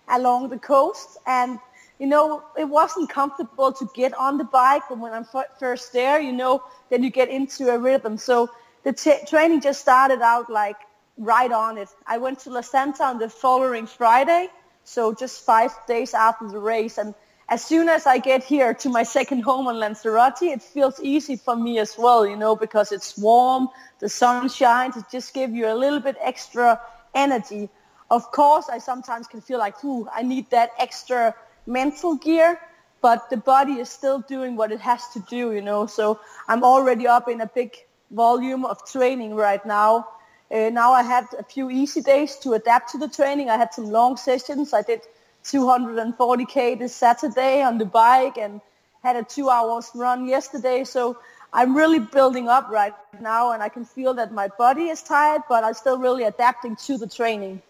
along 0.09 0.51
the 0.51 0.59
coast. 0.59 1.19
And 1.27 1.59
you 1.99 2.07
know, 2.07 2.45
it 2.59 2.69
wasn't 2.69 3.11
comfortable 3.11 3.73
to 3.73 3.91
get 3.95 4.15
on 4.15 4.39
the 4.39 4.45
bike, 4.45 4.85
but 4.89 4.99
when 4.99 5.13
I'm 5.13 5.27
first 5.59 5.93
there, 5.93 6.21
you 6.21 6.33
know, 6.33 6.63
then 6.91 7.03
you 7.03 7.11
get 7.11 7.29
into 7.29 7.71
a 7.71 7.79
rhythm. 7.79 8.17
So 8.17 8.51
the 8.85 8.93
t- 8.95 9.21
training 9.27 9.61
just 9.61 9.81
started 9.83 10.23
out 10.23 10.51
like 10.51 10.77
right 11.19 11.53
on 11.53 11.79
it. 11.79 11.89
I 12.07 12.19
went 12.19 12.41
to 12.41 12.51
La 12.51 12.63
Santa 12.63 13.05
on 13.05 13.19
the 13.19 13.29
following 13.29 13.87
Friday, 13.87 14.49
so 14.89 15.13
just 15.13 15.45
five 15.45 15.73
days 15.87 16.15
after 16.15 16.49
the 16.49 16.59
race. 16.59 16.99
And 16.99 17.15
as 17.49 17.65
soon 17.65 17.89
as 17.89 18.07
I 18.07 18.19
get 18.19 18.43
here 18.43 18.75
to 18.75 18.89
my 18.89 19.03
second 19.03 19.43
home 19.43 19.67
on 19.67 19.79
Lanzarote, 19.79 20.43
it 20.43 20.63
feels 20.63 20.99
easy 21.01 21.37
for 21.37 21.57
me 21.57 21.79
as 21.79 21.97
well, 21.99 22.27
you 22.27 22.37
know, 22.37 22.57
because 22.57 22.91
it's 22.91 23.17
warm, 23.17 23.69
the 24.01 24.09
sun 24.09 24.49
shines, 24.49 24.97
it 24.97 25.05
just 25.11 25.35
gives 25.35 25.53
you 25.53 25.69
a 25.69 25.77
little 25.77 26.01
bit 26.01 26.17
extra 26.21 26.81
energy. 27.15 27.69
Of 28.11 28.31
course, 28.33 28.69
I 28.71 28.79
sometimes 28.79 29.27
can 29.27 29.41
feel 29.41 29.59
like, 29.59 29.83
ooh, 29.85 30.09
I 30.13 30.23
need 30.23 30.51
that 30.51 30.71
extra 30.79 31.35
mental 31.67 32.17
gear, 32.17 32.59
but 33.03 33.29
the 33.31 33.37
body 33.37 33.75
is 33.75 33.91
still 33.91 34.21
doing 34.21 34.57
what 34.57 34.73
it 34.73 34.81
has 34.81 35.07
to 35.09 35.21
do, 35.21 35.53
you 35.53 35.61
know. 35.61 35.87
So 35.87 36.19
I'm 36.49 36.65
already 36.65 37.07
up 37.07 37.29
in 37.29 37.41
a 37.43 37.47
big 37.47 37.77
volume 38.11 38.65
of 38.65 38.85
training 38.91 39.35
right 39.35 39.65
now. 39.67 40.09
Uh, 40.51 40.71
now 40.71 40.93
I 40.93 41.03
had 41.03 41.27
a 41.39 41.43
few 41.43 41.71
easy 41.71 42.01
days 42.01 42.37
to 42.37 42.55
adapt 42.55 42.93
to 42.93 42.99
the 42.99 43.09
training. 43.09 43.51
I 43.51 43.57
had 43.57 43.75
some 43.75 43.91
long 43.91 44.17
sessions. 44.17 44.73
I 44.73 44.83
did 44.83 45.03
240k 45.45 46.79
this 46.79 46.95
Saturday 46.95 47.63
on 47.63 47.79
the 47.79 47.85
bike 47.85 48.39
and 48.39 48.61
had 49.03 49.17
a 49.17 49.23
two 49.23 49.51
hours 49.51 49.91
run 49.95 50.27
yesterday. 50.27 50.85
So 50.85 51.19
I'm 51.53 51.77
really 51.77 51.99
building 51.99 52.49
up 52.49 52.69
right 52.71 52.95
now 53.21 53.53
and 53.53 53.63
I 53.63 53.69
can 53.69 53.85
feel 53.85 54.15
that 54.15 54.33
my 54.33 54.49
body 54.49 54.89
is 54.89 55.03
tired, 55.03 55.43
but 55.49 55.65
I'm 55.65 55.75
still 55.75 55.99
really 55.99 56.25
adapting 56.25 56.77
to 56.77 56.99
the 56.99 57.07
training. 57.07 57.63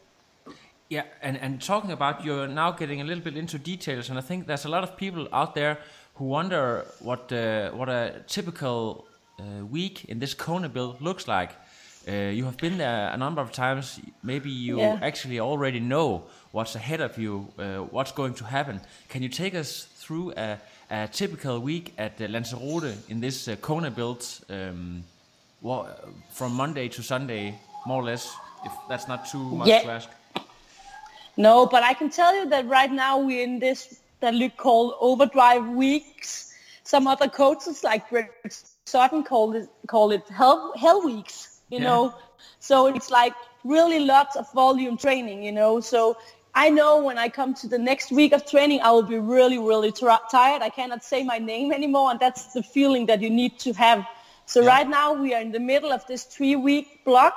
Yeah, 0.88 1.02
and, 1.20 1.36
and 1.36 1.60
talking 1.60 1.92
about 1.92 2.24
you're 2.24 2.48
now 2.48 2.70
getting 2.70 3.00
a 3.02 3.04
little 3.04 3.22
bit 3.22 3.36
into 3.36 3.58
details, 3.58 4.08
and 4.08 4.18
I 4.18 4.22
think 4.22 4.46
there's 4.46 4.64
a 4.64 4.70
lot 4.70 4.84
of 4.84 4.96
people 4.96 5.28
out 5.34 5.54
there 5.54 5.78
who 6.14 6.24
wonder 6.24 6.86
what 7.00 7.30
uh, 7.30 7.70
what 7.72 7.90
a 7.90 8.24
typical 8.26 9.06
uh, 9.38 9.66
week 9.66 10.06
in 10.06 10.18
this 10.18 10.32
Kona 10.32 10.68
build 10.68 11.02
looks 11.02 11.28
like. 11.28 11.50
Uh, 12.06 12.30
you 12.32 12.44
have 12.44 12.56
been 12.56 12.78
there 12.78 13.10
a 13.12 13.16
number 13.16 13.40
of 13.42 13.52
times. 13.52 14.00
Maybe 14.22 14.50
you 14.50 14.78
Yeah. 14.80 14.98
actually 15.02 15.40
already 15.40 15.80
know 15.80 16.22
what's 16.52 16.74
ahead 16.74 17.00
of 17.00 17.18
you, 17.18 17.48
uh, 17.58 17.78
what's 17.90 18.12
going 18.12 18.34
to 18.34 18.44
happen. 18.44 18.80
Can 19.08 19.22
you 19.22 19.28
take 19.28 19.54
us 19.54 19.88
through 19.98 20.32
a, 20.36 20.58
a 20.90 21.08
typical 21.08 21.58
week 21.60 21.92
at 21.98 22.20
uh, 22.20 22.26
Lanzarote 22.28 22.94
in 23.08 23.20
this 23.20 23.48
uh, 23.48 23.56
Kona 23.60 23.90
build, 23.90 24.24
um, 24.48 25.04
from 26.30 26.52
Monday 26.54 26.88
to 26.88 27.02
Sunday, 27.02 27.54
more 27.86 28.00
or 28.02 28.04
less? 28.04 28.34
If 28.64 28.72
that's 28.88 29.06
not 29.08 29.26
too 29.28 29.38
much 29.56 29.68
Yeah. 29.68 29.82
to 29.82 29.90
ask. 29.90 30.08
No, 31.36 31.66
but 31.66 31.82
I 31.82 31.94
can 31.94 32.10
tell 32.10 32.34
you 32.34 32.48
that 32.48 32.66
right 32.66 32.90
now 32.90 33.18
we're 33.18 33.44
in 33.44 33.58
this 33.60 34.00
that 34.20 34.34
we 34.34 34.48
call 34.48 34.96
overdrive 35.00 35.64
weeks. 35.68 36.52
Some 36.82 37.06
other 37.06 37.28
coaches 37.28 37.84
like 37.84 38.08
Greg 38.08 38.30
Sutton 38.86 39.22
call 39.22 39.54
it 39.54 39.68
call 39.86 40.10
it 40.10 40.28
hell 40.28 40.72
hell 40.76 41.02
weeks. 41.04 41.47
You 41.70 41.78
Yeah. 41.78 41.80
know, 41.80 42.14
so 42.60 42.86
it's 42.86 43.10
like 43.10 43.34
really 43.64 44.00
lots 44.00 44.36
of 44.36 44.50
volume 44.52 44.96
training. 44.96 45.42
You 45.42 45.52
know, 45.52 45.80
so 45.80 46.16
I 46.54 46.70
know 46.70 47.02
when 47.02 47.18
I 47.18 47.28
come 47.28 47.54
to 47.54 47.68
the 47.68 47.78
next 47.78 48.10
week 48.12 48.32
of 48.32 48.44
training, 48.46 48.80
I 48.82 48.90
will 48.92 49.02
be 49.02 49.18
really 49.18 49.58
really 49.58 49.92
tra- 49.92 50.20
tired. 50.30 50.62
I 50.62 50.70
cannot 50.70 51.02
say 51.04 51.22
my 51.24 51.38
name 51.38 51.72
anymore, 51.72 52.10
and 52.10 52.20
that's 52.20 52.52
the 52.52 52.62
feeling 52.62 53.06
that 53.06 53.20
you 53.20 53.30
need 53.30 53.58
to 53.60 53.72
have. 53.74 54.06
So 54.46 54.62
Yeah. 54.62 54.64
right 54.64 54.88
now 54.88 55.12
we 55.12 55.34
are 55.34 55.40
in 55.40 55.52
the 55.52 55.60
middle 55.60 55.92
of 55.92 56.06
this 56.06 56.24
three 56.24 56.56
week 56.56 57.04
block 57.04 57.34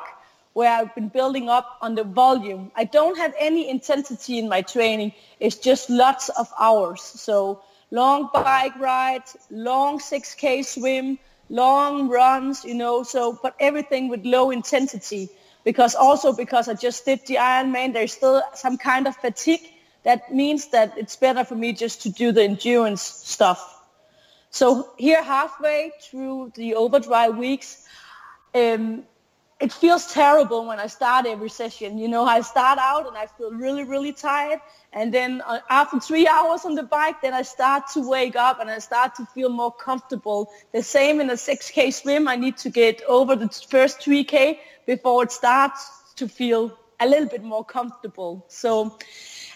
where 0.54 0.72
I've 0.72 0.94
been 0.96 1.10
building 1.10 1.50
up 1.50 1.78
on 1.82 1.96
the 1.96 2.04
volume. 2.04 2.72
I 2.76 2.84
don't 2.86 3.18
have 3.18 3.34
any 3.40 3.70
intensity 3.70 4.38
in 4.40 4.50
my 4.50 4.62
training. 4.62 5.14
It's 5.40 5.58
just 5.58 5.90
lots 5.90 6.30
of 6.30 6.48
hours. 6.60 7.02
So 7.02 7.62
long 7.92 8.30
bike 8.34 8.78
rides, 8.80 9.38
long 9.50 10.00
6K 10.00 10.62
swim, 10.64 11.18
long 11.52 12.08
runs, 12.08 12.64
you 12.64 12.74
know, 12.74 13.04
so, 13.04 13.38
but 13.44 13.56
everything 13.60 14.08
with 14.10 14.26
low 14.26 14.52
intensity. 14.52 15.30
Because 15.64 15.94
also 15.94 16.34
because 16.34 16.68
I 16.68 16.74
just 16.74 17.06
did 17.06 17.20
the 17.28 17.36
Ironman, 17.36 17.94
there's 17.94 18.14
still 18.14 18.42
some 18.56 18.78
kind 18.78 19.06
of 19.06 19.16
fatigue. 19.16 19.62
That 20.04 20.34
means 20.34 20.70
that 20.70 20.98
it's 20.98 21.16
better 21.16 21.44
for 21.44 21.56
me 21.56 21.74
just 21.74 22.02
to 22.04 22.10
do 22.10 22.32
the 22.32 22.44
endurance 22.44 23.04
stuff. 23.04 23.62
So 24.50 24.90
here 24.98 25.22
halfway 25.22 25.92
through 26.02 26.54
the 26.56 26.76
overdrive 26.76 27.38
weeks, 27.38 27.86
um, 28.56 29.04
it 29.62 29.72
feels 29.72 30.12
terrible 30.12 30.66
when 30.66 30.80
I 30.80 30.88
start 30.88 31.28
every 31.28 31.50
session. 31.50 31.98
You 31.98 32.08
know, 32.08 32.26
I 32.26 32.42
start 32.42 32.80
out 32.80 33.08
and 33.08 33.16
I 33.16 33.28
feel 33.28 33.52
really, 33.52 33.84
really 33.84 34.12
tired. 34.12 34.60
And 34.92 35.14
then 35.14 35.42
uh, 35.46 35.60
after 35.70 36.00
three 36.00 36.28
hours 36.28 36.66
on 36.66 36.76
the 36.76 36.84
bike, 36.84 37.22
then 37.22 37.34
I 37.34 37.44
start 37.44 37.84
to 37.94 38.02
wake 38.10 38.36
up 38.36 38.60
and 38.60 38.70
I 38.70 38.80
start 38.80 39.16
to 39.16 39.26
feel 39.26 39.50
more 39.50 39.72
comfortable. 39.72 40.50
The 40.74 40.82
same 40.82 41.22
in 41.22 41.30
a 41.30 41.38
6K 41.38 41.94
swim. 41.94 42.28
I 42.28 42.36
need 42.36 42.58
to 42.58 42.70
get 42.70 43.02
over 43.08 43.36
the 43.36 43.50
first 43.70 44.00
3K 44.02 44.58
before 44.88 45.24
it 45.24 45.32
starts 45.32 46.14
to 46.16 46.28
feel 46.28 46.72
a 47.00 47.08
little 47.08 47.28
bit 47.30 47.44
more 47.44 47.64
comfortable. 47.64 48.44
So 48.48 48.98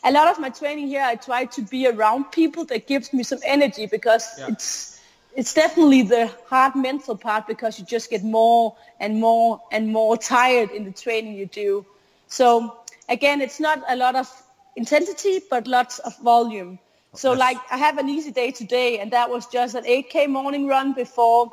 a 0.04 0.12
lot 0.12 0.28
of 0.28 0.40
my 0.40 0.50
training 0.50 0.88
here, 0.88 1.02
I 1.04 1.16
try 1.16 1.46
to 1.46 1.62
be 1.64 1.88
around 1.88 2.32
people 2.32 2.66
that 2.66 2.88
gives 2.88 3.12
me 3.12 3.24
some 3.24 3.40
energy 3.44 3.88
because 3.88 4.26
Yeah. 4.38 4.48
it's 4.50 4.95
it's 5.36 5.54
definitely 5.54 6.02
the 6.04 6.32
hard 6.48 6.76
mental 6.76 7.18
part 7.18 7.46
because 7.48 7.78
you 7.80 7.86
just 7.86 8.10
get 8.10 8.24
more 8.24 8.76
and 9.00 9.20
more 9.20 9.62
and 9.72 9.92
more 9.92 10.18
tired 10.18 10.72
in 10.72 10.86
the 10.86 10.92
training 10.92 11.36
you 11.36 11.46
do. 11.46 11.86
So 12.28 12.78
again, 13.10 13.42
it's 13.42 13.60
not 13.60 13.84
a 13.90 13.96
lot 13.96 14.16
of 14.16 14.28
intensity, 14.76 15.42
but 15.50 15.68
lots 15.68 16.00
of 16.00 16.18
volume. 16.20 16.80
So 17.14 17.32
That's- 17.32 17.40
like 17.40 17.58
I 17.72 17.78
have 17.78 17.98
an 17.98 18.10
easy 18.10 18.32
day 18.32 18.52
today 18.52 19.00
and 19.00 19.12
that 19.12 19.30
was 19.30 19.46
just 19.48 19.76
an 19.76 19.86
8K 19.86 20.28
morning 20.28 20.68
run 20.68 20.94
before 20.94 21.52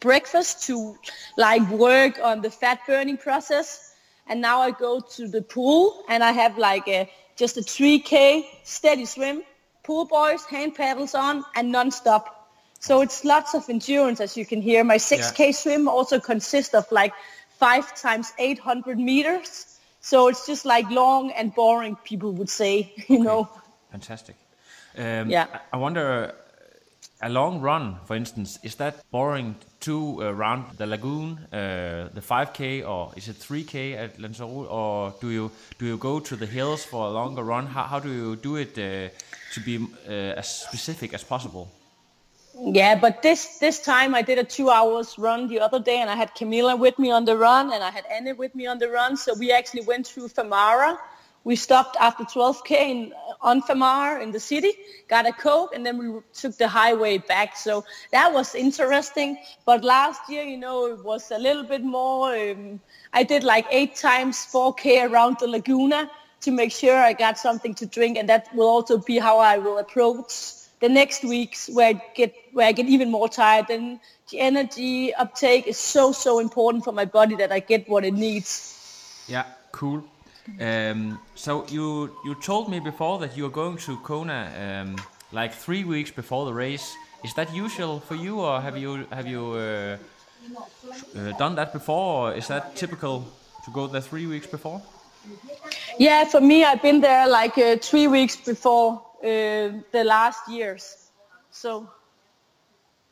breakfast 0.00 0.64
to 0.66 0.96
like 1.36 1.68
work 1.70 2.20
on 2.22 2.40
the 2.40 2.50
fat 2.50 2.80
burning 2.86 3.16
process. 3.16 3.94
And 4.28 4.40
now 4.40 4.60
I 4.60 4.70
go 4.70 5.00
to 5.00 5.26
the 5.26 5.42
pool 5.42 6.04
and 6.08 6.22
I 6.22 6.32
have 6.32 6.56
like 6.58 6.86
a, 6.88 7.10
just 7.36 7.56
a 7.56 7.62
3K 7.62 8.46
steady 8.62 9.06
swim, 9.06 9.42
pool 9.82 10.04
boys, 10.04 10.44
hand 10.44 10.74
paddles 10.76 11.14
on 11.14 11.44
and 11.56 11.72
non-stop. 11.72 12.37
So 12.80 13.00
it's 13.02 13.24
lots 13.24 13.54
of 13.54 13.68
endurance 13.68 14.20
as 14.20 14.36
you 14.36 14.46
can 14.46 14.62
hear. 14.62 14.84
My 14.84 14.98
6K 14.98 15.52
swim 15.54 15.88
also 15.88 16.20
consists 16.20 16.74
of 16.74 16.90
like 16.92 17.12
five 17.58 17.94
times 18.00 18.32
800 18.38 18.98
meters. 18.98 19.78
So 20.00 20.28
it's 20.28 20.46
just 20.46 20.64
like 20.64 20.88
long 20.90 21.32
and 21.32 21.54
boring, 21.54 21.96
people 22.04 22.32
would 22.32 22.48
say, 22.48 22.92
you 23.08 23.18
know. 23.24 23.48
Fantastic. 23.90 24.36
Um, 24.96 25.30
Yeah. 25.30 25.46
I- 25.52 25.60
I 25.72 25.76
wonder, 25.76 26.24
uh, 26.24 26.32
a 27.20 27.28
long 27.28 27.60
run, 27.60 27.96
for 28.04 28.14
instance, 28.16 28.60
is 28.62 28.76
that 28.76 28.94
boring 29.10 29.56
to 29.80 30.22
uh, 30.22 30.26
around 30.32 30.78
the 30.78 30.86
lagoon, 30.86 31.38
uh, 31.52 32.08
the 32.14 32.20
5k, 32.20 32.82
or 32.86 33.12
is 33.16 33.28
it 33.28 33.36
3k 33.40 33.96
at 33.96 34.18
Lanzarote, 34.20 34.68
or 34.70 35.12
do 35.20 35.28
you 35.30 35.50
do 35.78 35.86
you 35.86 35.96
go 35.98 36.20
to 36.20 36.36
the 36.36 36.46
hills 36.46 36.84
for 36.84 37.06
a 37.06 37.10
longer 37.10 37.42
run? 37.42 37.66
How, 37.66 37.82
how 37.82 37.98
do 38.00 38.08
you 38.08 38.36
do 38.36 38.56
it 38.56 38.78
uh, 38.78 39.08
to 39.54 39.60
be 39.64 39.76
uh, 40.08 40.38
as 40.38 40.46
specific 40.62 41.12
as 41.14 41.24
possible? 41.24 41.66
Yeah, 42.60 42.98
but 42.98 43.22
this 43.22 43.58
this 43.58 43.78
time 43.80 44.14
I 44.14 44.22
did 44.22 44.38
a 44.38 44.44
two 44.44 44.68
hours 44.68 45.16
run 45.16 45.46
the 45.48 45.60
other 45.60 45.78
day, 45.78 45.98
and 46.00 46.10
I 46.10 46.16
had 46.16 46.34
Camilla 46.34 46.74
with 46.76 46.98
me 46.98 47.10
on 47.10 47.24
the 47.24 47.36
run, 47.36 47.72
and 47.72 47.84
I 47.84 47.90
had 47.90 48.04
Anne 48.06 48.36
with 48.36 48.54
me 48.54 48.66
on 48.66 48.78
the 48.78 48.88
run. 48.90 49.16
So 49.16 49.34
we 49.34 49.52
actually 49.52 49.82
went 49.82 50.06
through 50.08 50.28
Famara. 50.28 50.98
We 51.44 51.54
stopped 51.54 51.96
after 52.00 52.24
12k 52.24 52.72
in, 52.72 53.12
on 53.40 53.62
Famara 53.62 54.20
in 54.22 54.32
the 54.32 54.40
city, 54.40 54.72
got 55.08 55.24
a 55.26 55.32
coke, 55.32 55.72
and 55.74 55.86
then 55.86 55.98
we 55.98 56.20
took 56.34 56.56
the 56.58 56.66
highway 56.66 57.18
back. 57.18 57.56
So 57.56 57.84
that 58.10 58.32
was 58.32 58.56
interesting. 58.56 59.38
But 59.64 59.84
last 59.84 60.28
year, 60.28 60.42
you 60.42 60.56
know, 60.58 60.86
it 60.86 61.04
was 61.04 61.30
a 61.30 61.38
little 61.38 61.62
bit 61.64 61.84
more. 61.84 62.34
Um, 62.36 62.80
I 63.12 63.22
did 63.22 63.44
like 63.44 63.66
eight 63.70 63.94
times 63.94 64.36
4k 64.52 65.08
around 65.08 65.36
the 65.38 65.46
Laguna 65.46 66.10
to 66.40 66.50
make 66.50 66.72
sure 66.72 66.96
I 66.96 67.12
got 67.12 67.38
something 67.38 67.74
to 67.76 67.86
drink, 67.86 68.18
and 68.18 68.28
that 68.28 68.52
will 68.52 68.68
also 68.68 68.98
be 68.98 69.18
how 69.18 69.38
I 69.38 69.58
will 69.58 69.78
approach 69.78 70.57
the 70.80 70.88
next 70.88 71.24
weeks 71.24 71.68
where 71.68 71.88
I 71.88 72.02
get 72.14 72.34
where 72.52 72.68
I 72.68 72.72
get 72.72 72.86
even 72.86 73.10
more 73.10 73.28
tired. 73.28 73.66
Then 73.68 74.00
the 74.30 74.40
energy 74.40 75.14
uptake 75.14 75.66
is 75.66 75.78
so 75.78 76.12
so 76.12 76.38
important 76.38 76.84
for 76.84 76.92
my 76.92 77.04
body 77.04 77.36
that 77.36 77.52
I 77.52 77.60
get 77.60 77.88
what 77.88 78.04
it 78.04 78.14
needs. 78.14 78.74
Yeah, 79.28 79.44
cool. 79.72 80.04
Um, 80.60 81.18
so 81.34 81.66
you 81.68 82.10
you 82.24 82.34
told 82.34 82.68
me 82.68 82.80
before 82.80 83.18
that 83.18 83.36
you 83.36 83.46
are 83.46 83.52
going 83.52 83.76
to 83.78 83.96
Kona 83.98 84.50
um, 84.56 84.96
like 85.32 85.52
three 85.52 85.84
weeks 85.84 86.10
before 86.10 86.46
the 86.46 86.54
race. 86.54 86.96
Is 87.24 87.34
that 87.34 87.52
usual 87.52 88.00
for 88.00 88.14
you, 88.14 88.40
or 88.40 88.60
have 88.60 88.78
you 88.78 89.06
have 89.10 89.26
you 89.26 89.52
uh, 89.52 89.96
uh, 91.16 91.32
done 91.38 91.56
that 91.56 91.72
before, 91.72 92.30
or 92.30 92.34
is 92.34 92.46
that 92.46 92.76
typical 92.76 93.24
to 93.64 93.70
go 93.72 93.86
there 93.86 94.00
three 94.00 94.26
weeks 94.26 94.46
before? 94.46 94.80
Yeah, 95.98 96.24
for 96.24 96.40
me, 96.40 96.64
I've 96.64 96.80
been 96.80 97.00
there 97.00 97.28
like 97.28 97.58
uh, 97.58 97.76
three 97.82 98.06
weeks 98.06 98.36
before 98.36 99.02
uh, 99.22 99.80
the 99.92 100.04
last 100.04 100.48
years. 100.48 101.10
So, 101.50 101.88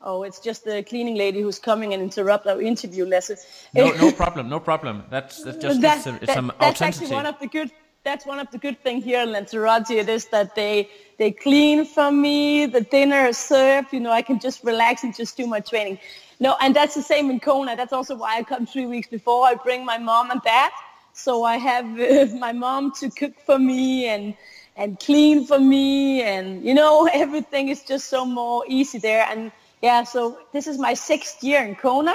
oh, 0.02 0.22
it's 0.22 0.38
just 0.40 0.64
the 0.64 0.82
cleaning 0.82 1.16
lady 1.16 1.40
who's 1.40 1.58
coming 1.58 1.92
and 1.94 2.02
interrupt 2.02 2.46
our 2.46 2.60
interview, 2.60 3.06
Lasse. 3.06 3.46
No, 3.74 3.90
no 3.92 4.12
problem, 4.22 4.48
no 4.48 4.60
problem. 4.60 5.04
That's, 5.10 5.42
that's 5.42 5.58
just 5.58 5.80
That- 5.80 5.98
it's, 5.98 6.06
a, 6.06 6.14
it's 6.16 6.26
that- 6.26 6.34
some 6.34 6.52
that's 6.60 6.80
authenticity. 6.80 7.04
actually 7.06 7.16
one 7.16 7.26
of 7.26 7.38
the 7.40 7.46
good. 7.48 7.70
That's 8.04 8.24
one 8.24 8.38
of 8.38 8.48
the 8.52 8.58
good 8.58 8.80
thing 8.84 9.02
here 9.02 9.20
in 9.22 9.32
Lanzarote. 9.32 9.90
It 9.90 10.08
is 10.08 10.26
that 10.26 10.54
they 10.54 10.88
they 11.18 11.32
clean 11.32 11.84
for 11.84 12.12
me. 12.12 12.66
The 12.66 12.82
dinner 12.82 13.26
is 13.26 13.36
served. 13.36 13.92
You 13.92 13.98
know, 13.98 14.12
I 14.12 14.22
can 14.22 14.38
just 14.38 14.62
relax 14.62 15.02
and 15.02 15.12
just 15.12 15.36
do 15.36 15.44
my 15.48 15.58
training. 15.58 15.98
No, 16.38 16.54
and 16.60 16.76
that's 16.76 16.94
the 16.94 17.02
same 17.02 17.30
in 17.30 17.40
Kona. 17.40 17.74
That's 17.74 17.92
also 17.92 18.14
why 18.14 18.36
I 18.38 18.44
come 18.44 18.64
three 18.64 18.86
weeks 18.86 19.08
before. 19.08 19.44
I 19.44 19.56
bring 19.56 19.84
my 19.84 19.98
mom 19.98 20.30
and 20.30 20.40
dad, 20.42 20.70
so 21.14 21.42
I 21.42 21.56
have 21.56 21.84
uh, 21.98 22.32
my 22.46 22.52
mom 22.52 22.92
to 23.00 23.10
cook 23.10 23.32
for 23.44 23.58
me 23.58 24.06
and 24.06 24.34
and 24.76 24.98
clean 25.00 25.46
for 25.46 25.58
me, 25.58 26.22
and 26.22 26.64
you 26.64 26.74
know 26.74 27.08
everything 27.12 27.68
is 27.68 27.82
just 27.82 28.08
so 28.08 28.24
more 28.24 28.64
easy 28.68 28.98
there. 28.98 29.26
And 29.30 29.52
yeah, 29.82 30.04
so 30.04 30.38
this 30.52 30.66
is 30.66 30.78
my 30.78 30.94
sixth 30.94 31.42
year 31.42 31.62
in 31.64 31.74
Kona. 31.74 32.14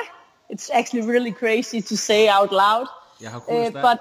It's 0.49 0.69
actually 0.69 1.01
really 1.03 1.31
crazy 1.31 1.81
to 1.81 1.95
say 1.97 2.27
out 2.27 2.51
loud. 2.51 2.87
Yeah, 3.19 3.29
how 3.29 3.39
cool 3.39 3.55
Uh, 3.55 3.59
is 3.67 3.73
that? 3.73 3.81
but 3.81 3.99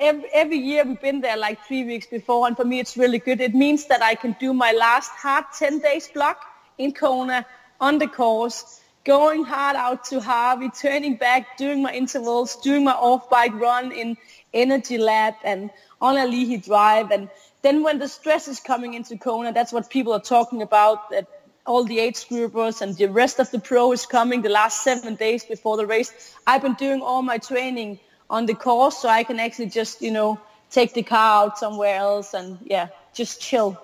every, 0.00 0.28
every 0.32 0.56
year 0.58 0.84
we've 0.84 1.00
been 1.00 1.20
there 1.20 1.36
like 1.36 1.58
three 1.66 1.84
weeks 1.84 2.06
before, 2.06 2.46
and 2.46 2.56
for 2.56 2.64
me 2.64 2.78
it's 2.80 2.96
really 2.96 3.18
good. 3.18 3.40
It 3.40 3.54
means 3.54 3.86
that 3.86 4.02
I 4.02 4.14
can 4.14 4.36
do 4.40 4.52
my 4.54 4.72
last 4.72 5.10
hard 5.10 5.44
10 5.58 5.80
days 5.80 6.08
block 6.08 6.38
in 6.78 6.92
Kona 6.92 7.44
on 7.80 7.98
the 7.98 8.06
course, 8.06 8.80
going 9.04 9.44
hard 9.44 9.76
out 9.76 10.04
to 10.04 10.20
Hawi, 10.20 10.70
turning 10.70 11.16
back, 11.16 11.56
doing 11.58 11.82
my 11.82 11.92
intervals, 11.92 12.56
doing 12.62 12.84
my 12.84 12.92
off-bike 12.92 13.52
run 13.54 13.90
in 13.92 14.16
Energy 14.54 14.96
Lab 14.96 15.34
and 15.44 15.70
on 16.00 16.14
Ali'i 16.14 16.64
Drive. 16.64 17.10
And 17.10 17.28
then 17.62 17.82
when 17.82 17.98
the 17.98 18.08
stress 18.08 18.48
is 18.48 18.60
coming 18.60 18.94
into 18.94 19.16
Kona, 19.16 19.52
that's 19.52 19.72
what 19.72 19.88
people 19.88 20.12
are 20.12 20.20
talking 20.20 20.62
about, 20.62 21.10
that 21.10 21.26
all 21.64 21.84
the 21.84 22.00
age 22.00 22.28
groupers 22.28 22.82
and 22.82 22.96
the 22.96 23.06
rest 23.06 23.38
of 23.38 23.50
the 23.52 23.60
pro 23.60 23.92
is 23.92 24.04
coming 24.04 24.42
the 24.42 24.48
last 24.48 24.82
seven 24.82 25.14
days 25.14 25.44
before 25.44 25.76
the 25.76 25.86
race. 25.86 26.12
I've 26.46 26.62
been 26.62 26.74
doing 26.74 27.02
all 27.02 27.22
my 27.22 27.38
training 27.38 28.00
on 28.28 28.46
the 28.46 28.54
course 28.54 28.98
so 28.98 29.08
I 29.08 29.22
can 29.22 29.38
actually 29.38 29.68
just, 29.68 30.02
you 30.02 30.10
know, 30.10 30.40
take 30.70 30.94
the 30.94 31.02
car 31.02 31.44
out 31.44 31.58
somewhere 31.58 31.96
else 31.96 32.34
and 32.34 32.58
yeah, 32.64 32.88
just 33.14 33.40
chill. 33.40 33.80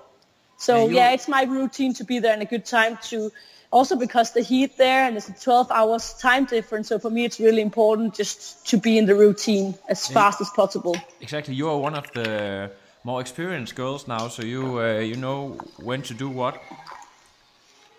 So 0.56 0.88
Yeah, 0.88 0.94
yeah, 0.94 1.10
it's 1.12 1.28
my 1.28 1.44
routine 1.44 1.94
to 1.94 2.04
be 2.04 2.18
there 2.18 2.34
in 2.34 2.42
a 2.42 2.46
good 2.46 2.64
time 2.64 2.98
to 3.10 3.30
also 3.70 3.96
because 3.96 4.32
the 4.32 4.40
heat 4.40 4.76
there 4.76 5.04
and 5.04 5.16
it's 5.16 5.28
a 5.28 5.34
12 5.34 5.70
hours 5.70 6.14
time 6.14 6.46
difference. 6.46 6.88
So 6.88 6.98
for 6.98 7.10
me, 7.10 7.24
it's 7.24 7.38
really 7.38 7.62
important 7.62 8.14
just 8.14 8.66
to 8.68 8.76
be 8.76 8.98
in 8.98 9.06
the 9.06 9.14
routine 9.14 9.74
as 9.88 10.08
fast 10.08 10.40
as 10.40 10.50
possible. 10.50 10.96
Exactly. 11.20 11.54
You 11.54 11.68
are 11.68 11.78
one 11.78 11.94
of 11.94 12.10
the 12.12 12.72
more 13.08 13.20
experienced 13.22 13.74
girls 13.74 14.06
now, 14.06 14.28
so 14.28 14.42
you 14.42 14.62
uh, 14.80 15.00
you 15.00 15.16
know 15.16 15.56
when 15.82 16.02
to 16.02 16.14
do 16.14 16.28
what. 16.28 16.54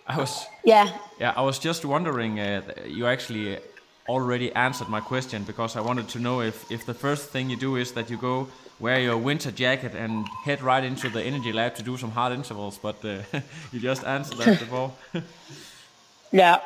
I 0.08 0.18
was 0.18 0.48
Yeah. 0.64 0.88
yeah 1.20 1.34
I 1.36 1.42
was 1.42 1.66
just 1.66 1.86
wondering. 1.86 2.40
Uh, 2.40 2.62
you 2.98 3.08
actually 3.08 3.58
already 4.08 4.50
answered 4.56 4.90
my 4.90 5.02
question 5.02 5.44
because 5.44 5.80
I 5.80 5.82
wanted 5.82 6.08
to 6.10 6.20
know 6.20 6.42
if 6.42 6.72
if 6.72 6.86
the 6.86 6.94
first 6.94 7.32
thing 7.32 7.52
you 7.52 7.60
do 7.60 7.78
is 7.78 7.92
that 7.92 8.10
you 8.10 8.18
go 8.18 8.48
wear 8.80 9.00
your 9.00 9.18
winter 9.18 9.52
jacket 9.52 9.94
and 9.96 10.28
head 10.46 10.62
right 10.62 10.84
into 10.84 11.10
the 11.10 11.22
energy 11.22 11.52
lab 11.52 11.74
to 11.76 11.84
do 11.84 11.98
some 11.98 12.12
hard 12.12 12.34
intervals, 12.34 12.80
but 12.82 12.96
uh, 13.04 13.10
you 13.74 13.80
just 13.90 14.04
answered 14.04 14.38
that 14.38 14.60
before. 14.66 14.92
Yeah. 16.32 16.60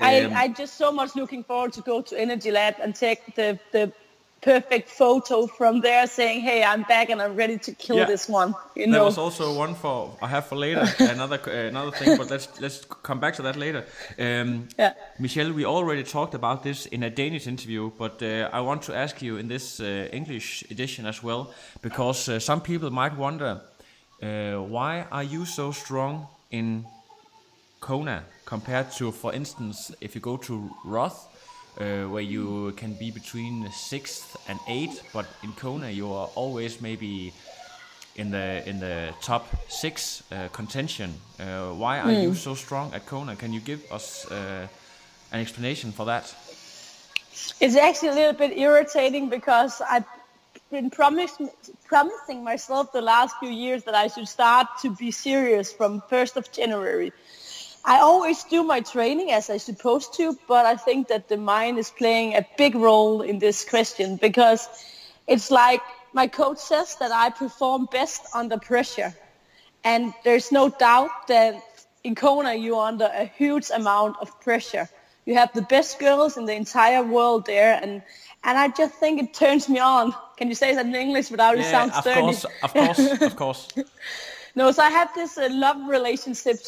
I, 0.00 0.24
Um, 0.24 0.32
I 0.44 0.48
just 0.58 0.76
so 0.76 0.92
much 0.92 1.14
looking 1.14 1.44
forward 1.44 1.72
to 1.72 1.80
go 1.80 2.02
to 2.02 2.14
Energy 2.16 2.50
Lab 2.50 2.74
and 2.82 2.94
take 2.94 3.20
the, 3.34 3.58
the 3.72 3.92
perfect 4.42 4.88
photo 4.90 5.46
from 5.46 5.80
there 5.80 6.06
saying, 6.06 6.40
hey, 6.40 6.62
I'm 6.62 6.82
back 6.82 7.10
and 7.10 7.20
I'm 7.20 7.34
ready 7.36 7.58
to 7.58 7.72
kill 7.72 7.96
Yeah. 7.96 8.06
this 8.06 8.28
one. 8.28 8.54
You 8.74 8.86
There 8.86 8.98
know? 9.00 9.04
was 9.06 9.18
also 9.18 9.52
one 9.58 9.74
for 9.74 10.16
I 10.22 10.26
have 10.28 10.46
for 10.46 10.56
later 10.56 10.84
another 11.00 11.40
uh, 11.46 11.68
another 11.68 11.90
thing, 11.90 12.16
but 12.18 12.30
let's 12.30 12.48
let's 12.60 12.84
come 13.02 13.20
back 13.20 13.34
to 13.36 13.42
that 13.42 13.56
later. 13.56 13.84
Um, 14.18 14.68
Yeah. 14.78 14.92
Michelle, 15.18 15.52
we 15.52 15.64
already 15.66 16.02
talked 16.02 16.34
about 16.34 16.62
this 16.62 16.86
in 16.86 17.02
a 17.02 17.10
Danish 17.10 17.46
interview, 17.46 17.90
but 17.98 18.22
uh, 18.22 18.48
I 18.52 18.60
want 18.60 18.82
to 18.82 18.94
ask 18.94 19.22
you 19.22 19.38
in 19.38 19.48
this 19.48 19.80
uh, 19.80 20.08
English 20.12 20.64
edition 20.70 21.06
as 21.06 21.22
well, 21.22 21.46
because 21.82 22.28
uh, 22.32 22.38
some 22.40 22.60
people 22.60 22.90
might 22.90 23.16
wonder 23.16 23.60
uh, 24.22 24.54
why 24.70 25.06
are 25.10 25.24
you 25.24 25.44
so 25.46 25.72
strong 25.72 26.26
in 26.50 26.84
Kona 27.80 28.22
compared 28.44 28.90
to, 28.92 29.12
for 29.12 29.32
instance, 29.34 29.92
if 30.00 30.14
you 30.14 30.20
go 30.20 30.36
to 30.36 30.70
Roth, 30.84 31.28
uh, 31.78 32.04
where 32.04 32.22
you 32.22 32.72
can 32.76 32.94
be 32.94 33.10
between 33.10 33.70
sixth 33.72 34.36
and 34.48 34.58
eighth, 34.68 35.02
but 35.12 35.26
in 35.42 35.52
Kona 35.52 35.90
you 35.90 36.12
are 36.12 36.28
always 36.34 36.80
maybe 36.80 37.32
in 38.16 38.30
the 38.30 38.68
in 38.68 38.80
the 38.80 39.14
top 39.20 39.46
six 39.68 40.22
uh, 40.32 40.48
contention. 40.48 41.14
Uh, 41.38 41.70
why 41.70 42.00
are 42.00 42.12
you 42.12 42.34
so 42.34 42.54
strong 42.54 42.92
at 42.94 43.06
Kona? 43.06 43.36
Can 43.36 43.52
you 43.52 43.60
give 43.60 43.80
us 43.92 44.30
uh, 44.30 44.66
an 45.32 45.40
explanation 45.40 45.92
for 45.92 46.06
that? 46.06 46.34
It's 47.60 47.76
actually 47.76 48.08
a 48.08 48.14
little 48.14 48.32
bit 48.32 48.56
irritating 48.58 49.28
because 49.28 49.82
I've 49.82 50.04
been 50.70 50.90
promised, 50.90 51.40
promising 51.84 52.42
myself 52.42 52.92
the 52.92 53.02
last 53.02 53.36
few 53.38 53.50
years 53.50 53.84
that 53.84 53.94
I 53.94 54.08
should 54.08 54.28
start 54.28 54.66
to 54.82 54.90
be 54.90 55.10
serious 55.10 55.72
from 55.72 56.00
1st 56.10 56.36
of 56.36 56.50
January. 56.50 57.12
I 57.86 58.00
always 58.00 58.42
do 58.42 58.64
my 58.64 58.80
training 58.80 59.30
as 59.30 59.48
I'm 59.48 59.60
supposed 59.60 60.14
to, 60.14 60.36
but 60.48 60.66
I 60.66 60.74
think 60.74 61.06
that 61.06 61.28
the 61.28 61.36
mind 61.36 61.78
is 61.78 61.88
playing 61.88 62.34
a 62.34 62.44
big 62.58 62.74
role 62.74 63.22
in 63.22 63.38
this 63.38 63.64
question 63.64 64.16
because 64.16 64.68
it's 65.28 65.52
like 65.52 65.80
my 66.12 66.26
coach 66.26 66.58
says 66.58 66.96
that 66.96 67.12
I 67.12 67.30
perform 67.30 67.86
best 67.92 68.22
under 68.34 68.58
pressure. 68.58 69.14
And 69.84 70.12
there's 70.24 70.50
no 70.50 70.68
doubt 70.68 71.28
that 71.28 71.62
in 72.02 72.16
Kona 72.16 72.54
you're 72.54 72.82
under 72.82 73.08
a 73.14 73.26
huge 73.26 73.70
amount 73.72 74.16
of 74.20 74.40
pressure. 74.40 74.88
You 75.24 75.34
have 75.34 75.52
the 75.52 75.62
best 75.62 76.00
girls 76.00 76.36
in 76.36 76.44
the 76.44 76.54
entire 76.54 77.04
world 77.04 77.46
there, 77.46 77.78
and 77.82 78.02
and 78.44 78.58
I 78.58 78.68
just 78.68 78.94
think 78.94 79.20
it 79.20 79.34
turns 79.34 79.68
me 79.68 79.80
on. 79.80 80.14
Can 80.36 80.48
you 80.48 80.54
say 80.54 80.74
that 80.74 80.86
in 80.86 80.94
English 80.94 81.30
without 81.30 81.58
it 81.58 81.64
sounds 81.64 81.96
of 81.96 82.04
course, 82.04 82.46
of 82.62 82.72
course, 82.72 83.22
of 83.22 83.36
course. 83.36 83.68
No, 84.56 84.72
so 84.72 84.82
I 84.82 84.90
have 84.90 85.14
this 85.14 85.36
uh, 85.36 85.48
love 85.52 85.76
relationship 85.86 86.58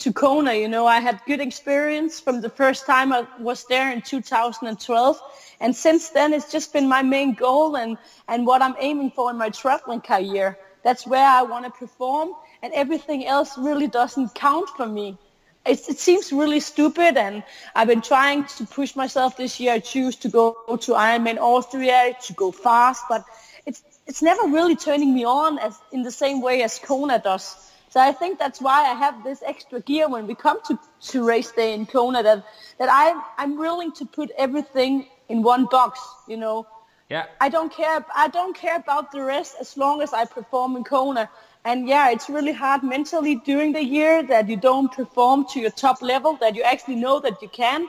to 0.00 0.12
Kona. 0.12 0.52
You 0.54 0.68
know, 0.68 0.86
I 0.86 1.00
had 1.00 1.20
good 1.26 1.40
experience 1.40 2.20
from 2.20 2.42
the 2.42 2.50
first 2.50 2.86
time 2.86 3.12
I 3.12 3.26
was 3.40 3.64
there 3.64 3.90
in 3.90 4.02
2012, 4.02 5.20
and 5.60 5.74
since 5.74 6.10
then 6.10 6.34
it's 6.34 6.52
just 6.52 6.72
been 6.74 6.88
my 6.88 7.02
main 7.02 7.34
goal 7.34 7.76
and 7.76 7.96
and 8.28 8.46
what 8.46 8.62
I'm 8.62 8.76
aiming 8.78 9.12
for 9.12 9.30
in 9.30 9.38
my 9.38 9.48
traveling 9.50 10.02
career. 10.02 10.58
That's 10.84 11.06
where 11.06 11.26
I 11.26 11.42
want 11.42 11.64
to 11.64 11.70
perform, 11.70 12.34
and 12.62 12.72
everything 12.74 13.26
else 13.26 13.56
really 13.58 13.88
doesn't 13.88 14.34
count 14.34 14.68
for 14.76 14.86
me. 14.86 15.18
It, 15.64 15.80
it 15.88 15.98
seems 15.98 16.32
really 16.32 16.60
stupid, 16.60 17.16
and 17.16 17.42
I've 17.74 17.88
been 17.88 18.02
trying 18.02 18.44
to 18.58 18.66
push 18.66 18.94
myself 18.94 19.38
this 19.38 19.58
year. 19.58 19.72
I 19.72 19.78
choose 19.80 20.16
to 20.16 20.28
go 20.28 20.56
to 20.68 20.92
Ironman 20.92 21.38
Austria 21.38 22.14
to 22.26 22.32
go 22.34 22.52
fast, 22.52 23.04
but 23.08 23.24
it's 23.64 23.82
it's 24.06 24.22
never 24.22 24.48
really 24.48 24.76
turning 24.76 25.14
me 25.14 25.24
on 25.24 25.58
as 25.58 25.78
in 25.92 26.02
the 26.02 26.10
same 26.10 26.40
way 26.40 26.62
as 26.62 26.78
Kona 26.78 27.18
does. 27.18 27.56
So 27.90 28.00
I 28.00 28.12
think 28.12 28.38
that's 28.38 28.60
why 28.60 28.90
I 28.90 28.94
have 28.94 29.22
this 29.22 29.42
extra 29.44 29.80
gear 29.80 30.08
when 30.08 30.26
we 30.26 30.34
come 30.34 30.58
to, 30.68 30.78
to 31.08 31.24
race 31.26 31.52
day 31.52 31.74
in 31.74 31.86
Kona 31.86 32.22
that 32.22 32.44
that 32.78 32.88
I 32.90 33.20
I'm 33.36 33.58
willing 33.58 33.92
to 33.92 34.06
put 34.06 34.30
everything 34.36 35.06
in 35.28 35.42
one 35.42 35.66
box. 35.66 36.00
You 36.26 36.38
know, 36.38 36.66
Yeah, 37.10 37.26
I 37.40 37.48
don't 37.50 37.70
care. 37.70 38.04
I 38.14 38.28
don't 38.28 38.56
care 38.56 38.76
about 38.76 39.12
the 39.12 39.22
rest 39.22 39.56
as 39.60 39.76
long 39.76 40.00
as 40.02 40.12
I 40.12 40.24
perform 40.24 40.76
in 40.76 40.84
Kona. 40.84 41.28
And 41.64 41.86
yeah, 41.86 42.10
it's 42.10 42.28
really 42.28 42.52
hard 42.52 42.82
mentally 42.82 43.36
during 43.36 43.72
the 43.72 43.84
year 43.84 44.22
that 44.22 44.48
you 44.48 44.56
don't 44.56 44.90
perform 44.90 45.46
to 45.52 45.60
your 45.60 45.70
top 45.70 46.02
level, 46.02 46.36
that 46.40 46.56
you 46.56 46.62
actually 46.62 46.96
know 46.96 47.20
that 47.20 47.40
you 47.42 47.48
can. 47.48 47.86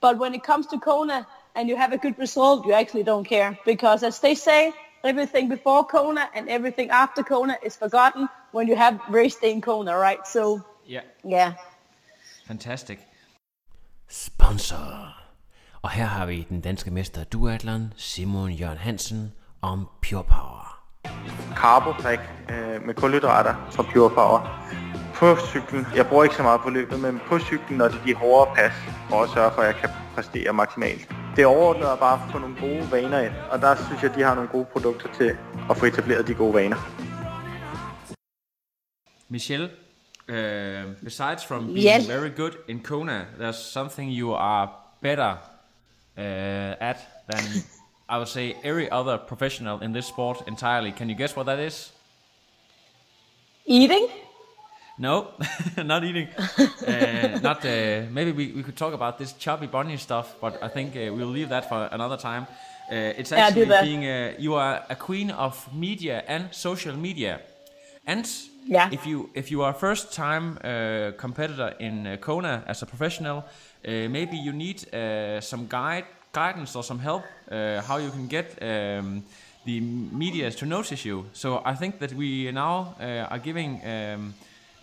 But 0.00 0.18
when 0.18 0.34
it 0.34 0.44
comes 0.44 0.66
to 0.68 0.78
Kona 0.78 1.26
and 1.54 1.68
you 1.68 1.76
have 1.76 1.92
a 1.92 1.98
good 1.98 2.16
result, 2.18 2.66
you 2.66 2.74
actually 2.74 3.02
don't 3.02 3.24
care 3.24 3.58
because 3.64 4.04
as 4.04 4.20
they 4.20 4.34
say, 4.36 4.72
everything 5.04 5.48
before 5.50 5.84
Kona 5.84 6.28
and 6.34 6.48
everything 6.48 6.90
after 6.90 7.22
Kona 7.22 7.54
is 7.66 7.76
forgotten 7.76 8.28
when 8.52 8.68
you 8.68 8.76
have 8.76 8.98
race 9.10 9.36
day 9.42 9.50
in 9.50 9.60
Kona, 9.60 9.96
right? 9.96 10.26
So 10.26 10.60
yeah, 10.86 11.02
yeah. 11.24 11.52
fantastic. 12.46 12.98
Sponsor. 14.08 15.14
Og 15.82 15.90
her 15.90 16.04
har 16.04 16.26
vi 16.26 16.46
den 16.48 16.60
danske 16.60 16.90
mester 16.90 17.24
duatlon 17.24 17.92
Simon 17.96 18.50
Jørgen 18.50 18.78
Hansen 18.78 19.32
om 19.62 19.88
Pure 20.02 20.24
Power. 20.24 20.78
Carboprik 21.56 22.18
øh, 22.50 22.86
med 22.86 22.94
kulhydrater 22.94 23.54
fra 23.70 23.82
Pure 23.82 24.10
Power. 24.10 24.40
På 25.14 25.36
cyklen, 25.36 25.86
jeg 25.96 26.06
bruger 26.06 26.24
ikke 26.24 26.36
så 26.36 26.42
meget 26.42 26.60
på 26.60 26.70
løbet, 26.70 27.00
men 27.00 27.20
på 27.26 27.38
cyklen, 27.38 27.78
når 27.78 27.88
det 27.88 28.00
er 28.00 28.04
de 28.04 28.14
hårdere 28.14 28.54
pas, 28.54 28.72
for 29.10 29.22
at 29.22 29.30
sørge 29.30 29.50
for, 29.54 29.62
at 29.62 29.66
jeg 29.66 29.76
kan 29.76 29.90
præstere 30.14 30.52
maksimalt. 30.52 31.08
Det 31.38 31.46
overordnede 31.46 31.90
er 31.90 31.96
bare 31.96 32.24
at 32.24 32.32
få 32.32 32.38
nogle 32.38 32.56
gode 32.60 32.92
vaner 32.92 33.20
ind, 33.20 33.32
og 33.50 33.60
der 33.60 33.76
synes 33.86 34.02
jeg, 34.02 34.14
de 34.14 34.22
har 34.22 34.34
nogle 34.34 34.50
gode 34.50 34.64
produkter 34.64 35.12
til 35.12 35.36
at 35.70 35.76
få 35.76 35.86
etableret 35.86 36.26
de 36.26 36.34
gode 36.34 36.54
vaner. 36.54 36.76
Michelle, 39.28 39.70
uh, 40.28 40.94
besides 41.04 41.44
from 41.46 41.64
being 41.66 42.00
Yes. 42.00 42.08
very 42.08 42.30
good 42.36 42.52
in 42.68 42.80
Kona, 42.80 43.26
there's 43.40 43.72
something 43.72 44.12
you 44.12 44.34
are 44.34 44.68
better 45.02 45.30
uh, 46.16 46.88
at 46.90 46.96
than 47.32 47.42
I 48.08 48.16
would 48.16 48.28
say 48.28 48.54
every 48.64 48.88
other 48.92 49.18
professional 49.28 49.82
in 49.82 49.92
this 49.92 50.06
sport 50.06 50.36
entirely. 50.48 50.90
Can 50.90 51.08
you 51.10 51.16
guess 51.18 51.36
what 51.36 51.46
that 51.46 51.58
is? 51.58 51.92
Eating? 53.66 54.08
No, 54.98 55.28
not 55.84 56.02
eating. 56.04 56.28
uh, 56.86 57.38
not 57.40 57.64
uh, 57.64 58.02
maybe 58.10 58.32
we, 58.32 58.52
we 58.52 58.62
could 58.62 58.76
talk 58.76 58.92
about 58.94 59.18
this 59.18 59.32
chubby 59.34 59.66
bunny 59.66 59.96
stuff, 59.96 60.34
but 60.40 60.62
I 60.62 60.68
think 60.68 60.96
uh, 60.96 61.12
we'll 61.14 61.28
leave 61.28 61.48
that 61.50 61.68
for 61.68 61.88
another 61.92 62.16
time. 62.16 62.46
Uh, 62.90 62.94
it's 63.16 63.32
actually 63.32 63.66
that. 63.66 63.84
being 63.84 64.04
uh, 64.04 64.32
you 64.38 64.54
are 64.54 64.82
a 64.88 64.96
queen 64.96 65.30
of 65.30 65.72
media 65.72 66.24
and 66.26 66.48
social 66.52 66.96
media, 66.96 67.40
and 68.06 68.26
Yeah. 68.66 68.90
if 68.92 69.06
you 69.06 69.30
if 69.34 69.50
you 69.50 69.62
are 69.62 69.70
a 69.70 69.78
first 69.78 70.12
time 70.12 70.58
uh, 70.64 71.12
competitor 71.16 71.74
in 71.78 72.18
Kona 72.20 72.62
as 72.66 72.82
a 72.82 72.86
professional, 72.86 73.36
uh, 73.38 74.08
maybe 74.10 74.36
you 74.36 74.52
need 74.52 74.82
uh, 74.92 75.40
some 75.40 75.66
guide 75.68 76.04
guidance 76.32 76.76
or 76.78 76.82
some 76.84 76.98
help 76.98 77.22
uh, 77.50 77.80
how 77.82 77.98
you 77.98 78.10
can 78.10 78.26
get. 78.28 78.46
Um, 78.62 79.22
the 79.64 79.80
media 80.12 80.50
to 80.50 80.64
notice 80.66 81.04
you. 81.04 81.26
So 81.32 81.60
I 81.64 81.74
think 81.74 81.98
that 81.98 82.12
we 82.14 82.50
now 82.52 82.94
uh, 83.00 83.26
are 83.30 83.38
giving 83.38 83.80
um, 83.84 84.34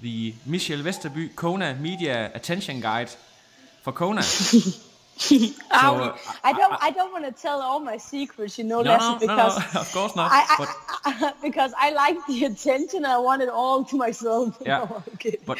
the 0.01 0.33
Michelle 0.45 0.79
Vesterby 0.79 1.35
Kona 1.35 1.73
Media 1.75 2.31
Attention 2.33 2.79
Guide 2.81 3.09
for 3.81 3.91
Kona. 3.93 4.21
Are 5.71 5.95
we? 5.95 6.03
uh, 6.03 6.13
I 6.43 6.51
don't. 6.51 6.75
I, 6.83 6.91
don't 6.91 7.13
want 7.13 7.23
to 7.23 7.31
tell 7.31 7.61
all 7.61 7.79
my 7.79 7.95
secrets, 7.95 8.57
you 8.57 8.65
know, 8.65 8.81
No, 8.81 8.91
Lasse, 8.91 9.01
no, 9.01 9.11
no, 9.13 9.19
because 9.19 9.73
no, 9.73 9.79
of 9.79 9.91
course 9.93 10.13
not. 10.13 10.29
I, 10.29 10.41
I, 10.49 10.55
but 10.57 10.69
I- 11.05 11.33
because 11.41 11.71
I 11.77 11.91
like 11.91 12.17
the 12.27 12.43
attention. 12.45 13.05
I 13.05 13.17
want 13.17 13.41
it 13.41 13.47
all 13.47 13.85
to 13.85 13.95
myself. 13.95 14.57
Yeah. 14.65 14.79
No, 14.89 15.03
but 15.45 15.57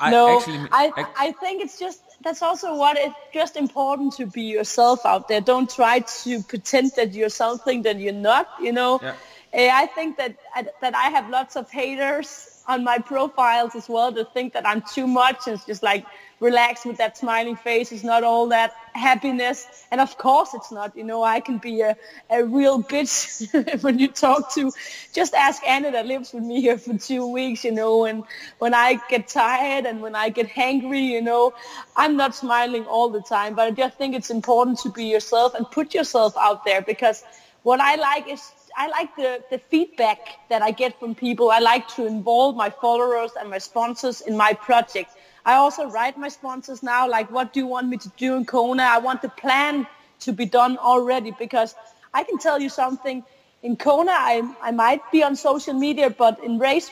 I 0.00 0.10
no, 0.10 0.36
actually 0.38 0.68
I, 0.70 0.92
ac- 0.98 1.12
I 1.16 1.32
think 1.32 1.62
it's 1.62 1.78
just 1.78 2.02
that's 2.22 2.42
also 2.42 2.76
what 2.76 2.98
it's 2.98 3.14
just 3.32 3.56
important 3.56 4.12
to 4.16 4.26
be 4.26 4.42
yourself 4.42 5.06
out 5.06 5.26
there. 5.28 5.40
Don't 5.40 5.70
try 5.70 6.00
to 6.00 6.42
pretend 6.42 6.92
that 6.96 7.14
you're 7.14 7.30
something 7.30 7.82
that 7.84 7.98
you're 7.98 8.12
not. 8.12 8.46
You 8.60 8.72
know, 8.72 9.00
Yeah. 9.02 9.14
Uh, 9.54 9.70
I 9.72 9.86
think 9.86 10.18
that 10.18 10.36
that 10.82 10.94
I 10.94 11.08
have 11.08 11.30
lots 11.30 11.56
of 11.56 11.70
haters 11.70 12.47
on 12.68 12.84
my 12.84 12.98
profiles 12.98 13.74
as 13.74 13.88
well 13.88 14.12
to 14.12 14.24
think 14.24 14.52
that 14.52 14.66
I'm 14.66 14.82
too 14.82 15.06
much 15.06 15.46
and 15.46 15.56
it's 15.56 15.64
just 15.64 15.82
like 15.82 16.04
relax 16.40 16.84
with 16.84 16.98
that 16.98 17.16
smiling 17.16 17.56
face. 17.56 17.90
It's 17.92 18.04
not 18.04 18.22
all 18.24 18.48
that 18.48 18.72
happiness, 18.92 19.66
and 19.90 20.00
of 20.00 20.16
course 20.18 20.54
it's 20.54 20.70
not. 20.70 20.96
You 20.96 21.04
know, 21.04 21.22
I 21.22 21.40
can 21.40 21.58
be 21.58 21.80
a, 21.80 21.96
a 22.30 22.44
real 22.44 22.82
bitch 22.82 23.82
when 23.82 23.98
you 23.98 24.08
talk 24.08 24.54
to. 24.54 24.70
Just 25.12 25.34
ask 25.34 25.62
Anna 25.66 25.90
that 25.92 26.06
lives 26.06 26.32
with 26.32 26.44
me 26.44 26.60
here 26.60 26.78
for 26.78 26.96
two 26.96 27.26
weeks. 27.26 27.64
You 27.64 27.72
know, 27.72 28.04
and 28.04 28.24
when 28.58 28.74
I 28.74 29.00
get 29.08 29.28
tired 29.28 29.86
and 29.86 30.00
when 30.00 30.14
I 30.14 30.28
get 30.28 30.48
hangry, 30.48 31.06
you 31.06 31.22
know, 31.22 31.54
I'm 31.96 32.16
not 32.16 32.34
smiling 32.34 32.84
all 32.86 33.08
the 33.08 33.22
time. 33.22 33.54
But 33.54 33.66
I 33.68 33.70
just 33.72 33.96
think 33.98 34.14
it's 34.14 34.30
important 34.30 34.78
to 34.80 34.90
be 34.90 35.06
yourself 35.06 35.54
and 35.54 35.68
put 35.70 35.94
yourself 35.94 36.36
out 36.36 36.64
there 36.64 36.82
because 36.82 37.24
what 37.62 37.80
I 37.80 37.96
like 37.96 38.28
is 38.28 38.52
I 38.78 38.86
like 38.86 39.16
the, 39.16 39.42
the 39.50 39.58
feedback 39.58 40.38
that 40.50 40.62
I 40.62 40.70
get 40.70 41.00
from 41.00 41.16
people. 41.16 41.50
I 41.50 41.58
like 41.58 41.88
to 41.96 42.06
involve 42.06 42.54
my 42.54 42.70
followers 42.70 43.32
and 43.38 43.50
my 43.50 43.58
sponsors 43.58 44.20
in 44.20 44.36
my 44.36 44.52
project. 44.52 45.10
I 45.44 45.54
also 45.54 45.86
write 45.86 46.16
my 46.16 46.28
sponsors 46.28 46.80
now, 46.80 47.08
like 47.08 47.28
what 47.28 47.52
do 47.52 47.58
you 47.58 47.66
want 47.66 47.88
me 47.88 47.96
to 47.96 48.08
do 48.10 48.36
in 48.36 48.44
Kona? 48.44 48.84
I 48.84 48.98
want 48.98 49.20
the 49.22 49.30
plan 49.30 49.88
to 50.20 50.32
be 50.32 50.46
done 50.46 50.78
already 50.78 51.32
because 51.32 51.74
I 52.14 52.22
can 52.22 52.38
tell 52.38 52.60
you 52.60 52.68
something. 52.68 53.24
In 53.64 53.76
Kona, 53.76 54.12
I, 54.12 54.42
I 54.62 54.70
might 54.70 55.02
be 55.10 55.24
on 55.24 55.34
social 55.34 55.74
media, 55.74 56.08
but 56.08 56.38
in 56.38 56.60
race, 56.60 56.88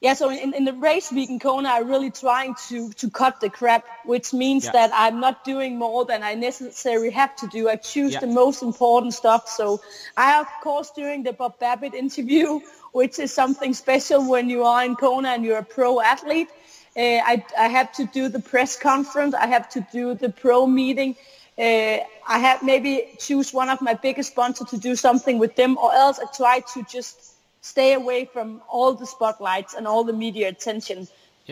yeah, 0.00 0.14
so 0.14 0.30
in, 0.30 0.54
in 0.54 0.64
the 0.64 0.72
race 0.74 1.10
week 1.10 1.28
in 1.28 1.40
Kona, 1.40 1.68
I'm 1.70 1.88
really 1.88 2.10
trying 2.10 2.54
to, 2.68 2.90
to 2.92 3.10
cut 3.10 3.40
the 3.40 3.50
crap, 3.50 3.84
which 4.04 4.32
means 4.32 4.64
Yeah. 4.64 4.72
that 4.72 4.90
I'm 4.94 5.18
not 5.18 5.44
doing 5.44 5.76
more 5.76 6.04
than 6.04 6.22
I 6.22 6.34
necessarily 6.34 7.10
have 7.10 7.34
to 7.36 7.48
do. 7.48 7.68
I 7.68 7.76
choose 7.76 8.12
Yeah. 8.12 8.20
the 8.20 8.28
most 8.28 8.62
important 8.62 9.14
stuff. 9.14 9.48
So 9.48 9.80
I, 10.16 10.38
of 10.38 10.46
course, 10.62 10.92
during 10.94 11.24
the 11.24 11.32
Bob 11.32 11.58
Babbitt 11.58 11.94
interview, 11.94 12.60
which 12.92 13.18
is 13.18 13.32
something 13.34 13.74
special 13.74 14.28
when 14.28 14.48
you 14.48 14.62
are 14.64 14.84
in 14.84 14.94
Kona 14.94 15.30
and 15.30 15.44
you're 15.44 15.58
a 15.58 15.64
pro 15.64 16.00
athlete, 16.00 16.48
uh, 16.96 17.00
I, 17.00 17.44
I 17.58 17.68
have 17.68 17.92
to 17.94 18.04
do 18.06 18.28
the 18.28 18.40
press 18.40 18.76
conference. 18.78 19.34
I 19.34 19.46
have 19.48 19.68
to 19.70 19.86
do 19.92 20.14
the 20.14 20.28
pro 20.28 20.66
meeting. 20.66 21.16
Uh, 21.58 21.98
I 22.26 22.38
have 22.38 22.62
maybe 22.62 23.08
choose 23.18 23.52
one 23.52 23.68
of 23.68 23.80
my 23.80 23.94
biggest 23.94 24.30
sponsors 24.30 24.70
to 24.70 24.78
do 24.78 24.94
something 24.94 25.38
with 25.40 25.56
them, 25.56 25.76
or 25.76 25.92
else 25.92 26.20
I 26.20 26.26
try 26.36 26.60
to 26.74 26.84
just 26.84 27.34
stay 27.72 27.90
away 27.94 28.20
from 28.34 28.48
all 28.68 28.90
the 28.94 29.06
spotlights 29.06 29.74
and 29.76 29.86
all 29.86 30.04
the 30.10 30.16
media 30.26 30.46
attention 30.48 30.98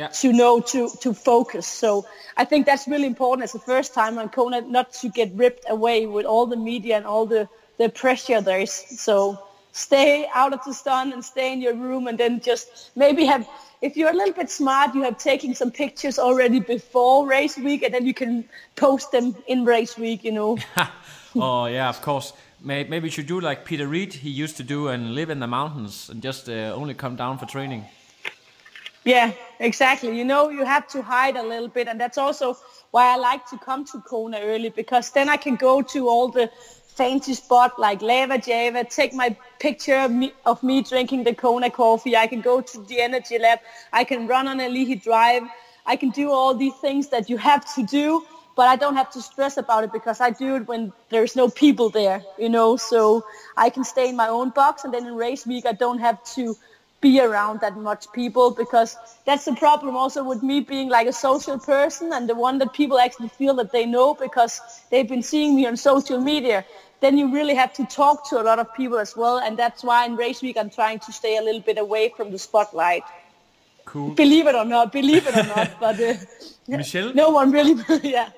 Yeah. 0.01 0.09
to 0.23 0.29
know 0.41 0.61
to 0.73 0.81
to 1.05 1.11
focus. 1.15 1.67
So 1.83 1.89
I 2.43 2.45
think 2.51 2.67
that's 2.67 2.87
really 2.95 3.09
important 3.15 3.43
as 3.49 3.53
the 3.53 3.65
first 3.73 3.91
time 4.01 4.15
on 4.23 4.29
Kona 4.29 4.61
not 4.61 4.87
to 5.01 5.07
get 5.09 5.29
ripped 5.45 5.65
away 5.77 5.99
with 6.17 6.27
all 6.33 6.47
the 6.55 6.61
media 6.73 6.95
and 6.97 7.07
all 7.13 7.27
the 7.35 7.43
the 7.79 7.89
pressure 8.03 8.41
there 8.49 8.63
is. 8.67 8.73
So 9.07 9.17
stay 9.73 10.13
out 10.41 10.53
of 10.57 10.61
the 10.65 10.73
sun 10.87 11.13
and 11.15 11.23
stay 11.25 11.49
in 11.55 11.61
your 11.67 11.75
room 11.87 12.09
and 12.09 12.17
then 12.19 12.41
just 12.51 12.91
maybe 12.97 13.23
have 13.33 13.45
if 13.83 13.97
you're 13.97 14.11
a 14.17 14.19
little 14.21 14.37
bit 14.43 14.51
smart 14.51 14.95
you 14.95 15.03
have 15.09 15.19
taken 15.19 15.55
some 15.55 15.71
pictures 15.71 16.19
already 16.19 16.61
before 16.61 17.27
race 17.39 17.57
week 17.69 17.83
and 17.85 17.93
then 17.95 18.05
you 18.07 18.15
can 18.15 18.33
post 18.77 19.07
them 19.13 19.27
in 19.47 19.59
race 19.67 19.95
week 19.99 20.25
you 20.25 20.33
know 20.33 20.57
oh 21.37 21.67
yeah, 21.67 21.89
of 21.89 22.01
course. 22.01 22.33
May, 22.61 22.85
maybe 22.85 23.09
you 23.09 23.11
should 23.11 23.27
do 23.27 23.41
like 23.41 23.65
Peter 23.65 23.87
Reid 23.87 24.15
he 24.15 24.31
used 24.31 24.57
to 24.57 24.63
do 24.63 24.89
and 24.89 25.15
live 25.15 25.31
in 25.31 25.41
the 25.41 25.47
mountains 25.47 26.09
and 26.09 26.23
just 26.23 26.49
uh, 26.49 26.73
only 26.75 26.95
come 26.95 27.17
down 27.17 27.39
for 27.39 27.47
training. 27.47 27.85
Yeah, 29.05 29.33
exactly. 29.61 30.19
You 30.19 30.25
know, 30.25 30.49
you 30.49 30.65
have 30.65 30.89
to 30.89 31.01
hide 31.01 31.37
a 31.37 31.43
little 31.43 31.69
bit, 31.69 31.87
and 31.87 32.01
that's 32.01 32.19
also 32.19 32.57
why 32.91 33.13
I 33.13 33.17
like 33.17 33.47
to 33.51 33.59
come 33.59 33.85
to 33.87 34.01
Kona 34.01 34.41
early 34.41 34.71
because 34.71 35.11
then 35.11 35.29
I 35.29 35.37
can 35.37 35.55
go 35.55 35.81
to 35.83 36.09
all 36.09 36.29
the 36.29 36.51
fancy 36.87 37.35
spot 37.35 37.79
like 37.79 38.03
Lava 38.03 38.39
Java, 38.39 38.83
take 38.83 39.15
my 39.15 39.37
picture 39.61 39.97
of 39.97 40.11
me, 40.11 40.33
of 40.45 40.63
me 40.63 40.83
drinking 40.83 41.23
the 41.25 41.35
Kona 41.35 41.71
coffee. 41.71 42.17
I 42.17 42.27
can 42.27 42.41
go 42.41 42.61
to 42.61 42.79
the 42.85 43.01
Energy 43.01 43.39
Lab. 43.39 43.61
I 43.93 44.03
can 44.03 44.27
run 44.27 44.49
on 44.49 44.59
Ali'i 44.59 45.01
Drive. 45.01 45.45
I 45.87 45.95
can 45.95 46.11
do 46.11 46.33
all 46.33 46.55
these 46.55 46.75
things 46.75 47.09
that 47.09 47.31
you 47.31 47.37
have 47.37 47.65
to 47.75 47.85
do, 47.85 48.25
but 48.57 48.67
I 48.69 48.77
don't 48.77 48.97
have 48.97 49.11
to 49.11 49.23
stress 49.23 49.57
about 49.59 49.85
it 49.85 49.93
because 49.93 50.21
I 50.21 50.31
do 50.31 50.57
it 50.57 50.67
when 50.67 50.93
there's 51.11 51.37
no 51.37 51.49
people 51.49 51.91
there, 51.91 52.25
you 52.39 52.49
know. 52.49 52.77
So 52.77 53.25
I 53.57 53.71
can 53.71 53.85
stay 53.85 54.09
in 54.09 54.17
my 54.17 54.29
own 54.29 54.51
box, 54.51 54.85
and 54.85 54.93
then 54.93 55.07
in 55.07 55.15
race 55.15 55.47
week 55.47 55.67
I 55.67 55.73
don't 55.73 56.01
have 56.01 56.23
to 56.37 56.57
be 57.01 57.21
around 57.21 57.61
that 57.61 57.77
much 57.77 58.11
people 58.13 58.51
because 58.51 58.97
that's 59.27 59.45
the 59.45 59.55
problem 59.55 59.97
also 59.97 60.25
with 60.25 60.43
me 60.43 60.61
being 60.61 60.89
like 60.89 61.07
a 61.07 61.13
social 61.13 61.59
person 61.59 62.13
and 62.13 62.29
the 62.29 62.35
one 62.35 62.59
that 62.59 62.73
people 62.73 62.99
actually 62.99 63.29
feel 63.29 63.55
that 63.55 63.71
they 63.73 63.85
know 63.85 64.15
because 64.15 64.87
they've 64.91 65.09
been 65.09 65.23
seeing 65.23 65.55
me 65.55 65.67
on 65.67 65.77
social 65.77 66.19
media 66.21 66.65
then 67.01 67.19
you 67.19 67.31
really 67.33 67.55
have 67.55 67.73
to 67.75 67.85
talk 67.85 68.25
to 68.25 68.41
a 68.41 68.45
lot 68.45 68.59
of 68.59 68.73
people 68.73 68.99
as 68.99 69.15
well 69.15 69.39
and 69.39 69.59
that's 69.59 69.85
why 69.85 70.07
in 70.07 70.17
race 70.17 70.41
week 70.43 70.57
i'm 70.59 70.71
trying 70.71 70.99
to 70.99 71.13
stay 71.13 71.37
a 71.37 71.43
little 71.43 71.61
bit 71.61 71.79
away 71.79 72.09
from 72.17 72.31
the 72.31 72.39
spotlight 72.39 73.05
Cool. 73.85 74.11
believe 74.15 74.47
it 74.47 74.55
or 74.55 74.65
not 74.65 74.91
believe 74.91 75.27
it 75.27 75.35
or 75.35 75.45
not 75.45 75.69
but 75.79 76.01
uh, 76.01 76.15
Michelle? 76.67 77.13
no 77.15 77.31
one 77.31 77.53
really 77.53 77.77
yeah 78.03 78.31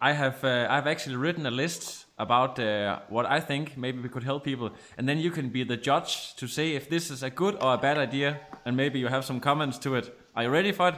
I 0.00 0.12
have 0.12 0.44
uh, 0.44 0.66
I've 0.70 0.86
actually 0.86 1.16
written 1.16 1.46
a 1.46 1.50
list 1.50 2.06
about 2.18 2.58
uh, 2.58 2.98
what 3.08 3.26
I 3.26 3.40
think 3.40 3.76
maybe 3.76 4.00
we 4.00 4.08
could 4.08 4.24
help 4.24 4.44
people, 4.44 4.70
and 4.96 5.08
then 5.08 5.18
you 5.18 5.30
can 5.30 5.48
be 5.50 5.64
the 5.64 5.76
judge 5.76 6.34
to 6.36 6.46
say 6.46 6.74
if 6.76 6.88
this 6.88 7.10
is 7.10 7.22
a 7.22 7.30
good 7.30 7.54
or 7.60 7.74
a 7.74 7.78
bad 7.78 7.98
idea, 7.98 8.40
and 8.64 8.76
maybe 8.76 8.98
you 8.98 9.08
have 9.08 9.24
some 9.24 9.40
comments 9.40 9.78
to 9.78 9.94
it. 9.96 10.16
Are 10.36 10.44
you 10.44 10.50
ready 10.50 10.72
for 10.72 10.88
it? 10.88 10.94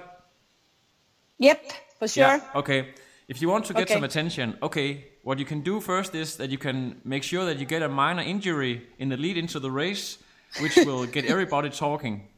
yep 1.39 1.61
for 1.99 2.09
sure 2.09 2.25
Yeah. 2.25 2.41
Okay. 2.55 2.95
If 3.29 3.41
you 3.41 3.49
want 3.49 3.65
to 3.67 3.73
get 3.75 3.83
Okay. 3.83 3.95
some 3.95 4.05
attention, 4.05 4.59
okay, 4.61 5.05
what 5.23 5.39
you 5.39 5.45
can 5.47 5.61
do 5.63 5.81
first 5.81 6.15
is 6.15 6.37
that 6.37 6.51
you 6.51 6.59
can 6.59 7.01
make 7.05 7.23
sure 7.23 7.45
that 7.47 7.59
you 7.59 7.65
get 7.67 7.83
a 7.83 7.89
minor 7.89 8.23
injury 8.23 8.89
in 8.99 9.09
the 9.09 9.17
lead 9.17 9.37
into 9.37 9.61
the 9.61 9.71
race, 9.71 10.19
which 10.61 10.77
will 10.85 11.07
get 11.07 11.25
everybody 11.25 11.71
talking. 11.71 12.29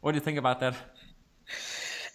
What 0.00 0.12
do 0.12 0.16
you 0.16 0.24
think 0.24 0.38
about 0.38 0.58
that? 0.60 0.74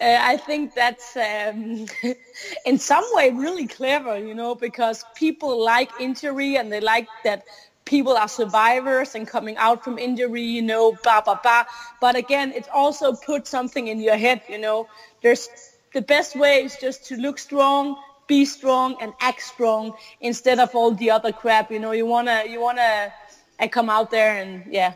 Uh, 0.01 0.17
I 0.21 0.37
think 0.37 0.73
that's 0.75 1.15
um, 1.17 1.85
in 2.65 2.79
some 2.79 3.05
way 3.13 3.31
really 3.31 3.67
clever, 3.67 4.17
you 4.17 4.33
know, 4.35 4.55
because 4.55 5.05
people 5.15 5.63
like 5.63 5.91
injury 5.99 6.57
and 6.57 6.71
they 6.71 6.81
like 6.81 7.09
that 7.23 7.43
people 7.85 8.17
are 8.17 8.27
survivors 8.29 9.15
and 9.15 9.27
coming 9.27 9.57
out 9.57 9.83
from 9.83 9.99
injury, 9.99 10.43
you 10.43 10.61
know, 10.63 10.93
blah, 11.03 11.21
blah, 11.21 11.35
blah. 11.35 11.65
But 11.99 12.15
again, 12.15 12.53
it 12.53 12.67
also 12.73 13.13
puts 13.13 13.49
something 13.49 13.87
in 13.87 13.99
your 14.01 14.17
head, 14.17 14.41
you 14.47 14.57
know. 14.59 14.89
There's 15.21 15.49
the 15.93 16.01
best 16.01 16.35
way 16.35 16.63
is 16.65 16.77
just 16.77 17.05
to 17.07 17.17
look 17.17 17.39
strong, 17.39 17.95
be 18.27 18.45
strong 18.45 18.97
and 19.01 19.13
act 19.21 19.41
strong 19.41 19.93
instead 20.21 20.59
of 20.59 20.75
all 20.75 20.93
the 20.93 21.11
other 21.11 21.31
crap, 21.33 21.71
you 21.71 21.79
know. 21.79 21.91
You 21.91 22.05
want 22.07 22.27
to, 22.27 22.49
you 22.49 22.61
want 22.61 22.77
to 22.77 23.13
uh, 23.59 23.67
come 23.67 23.89
out 23.89 24.11
there 24.11 24.41
and, 24.41 24.65
yeah, 24.67 24.93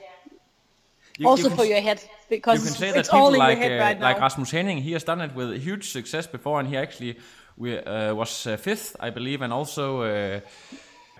You- 1.17 1.29
also 1.29 1.49
you 1.49 1.49
for 1.49 1.65
your 1.65 1.81
head 1.81 2.01
because 2.29 2.59
you 2.59 2.65
can 2.65 2.77
say 2.77 2.91
that 2.91 3.05
people 3.05 3.37
like 3.37 3.59
uh, 3.59 3.77
right 3.77 3.99
like 3.99 4.19
Rasmus 4.19 4.51
Henning, 4.51 4.77
he 4.77 4.93
has 4.93 5.03
done 5.03 5.21
it 5.21 5.33
with 5.35 5.61
huge 5.61 5.91
success 5.91 6.27
before, 6.27 6.59
and 6.59 6.67
he 6.69 6.77
actually 6.77 7.17
we, 7.57 7.77
uh, 7.77 8.13
was 8.13 8.47
uh, 8.47 8.57
fifth, 8.57 8.95
I 8.99 9.09
believe, 9.09 9.41
and 9.41 9.53
also 9.53 10.01
uh, 10.01 10.39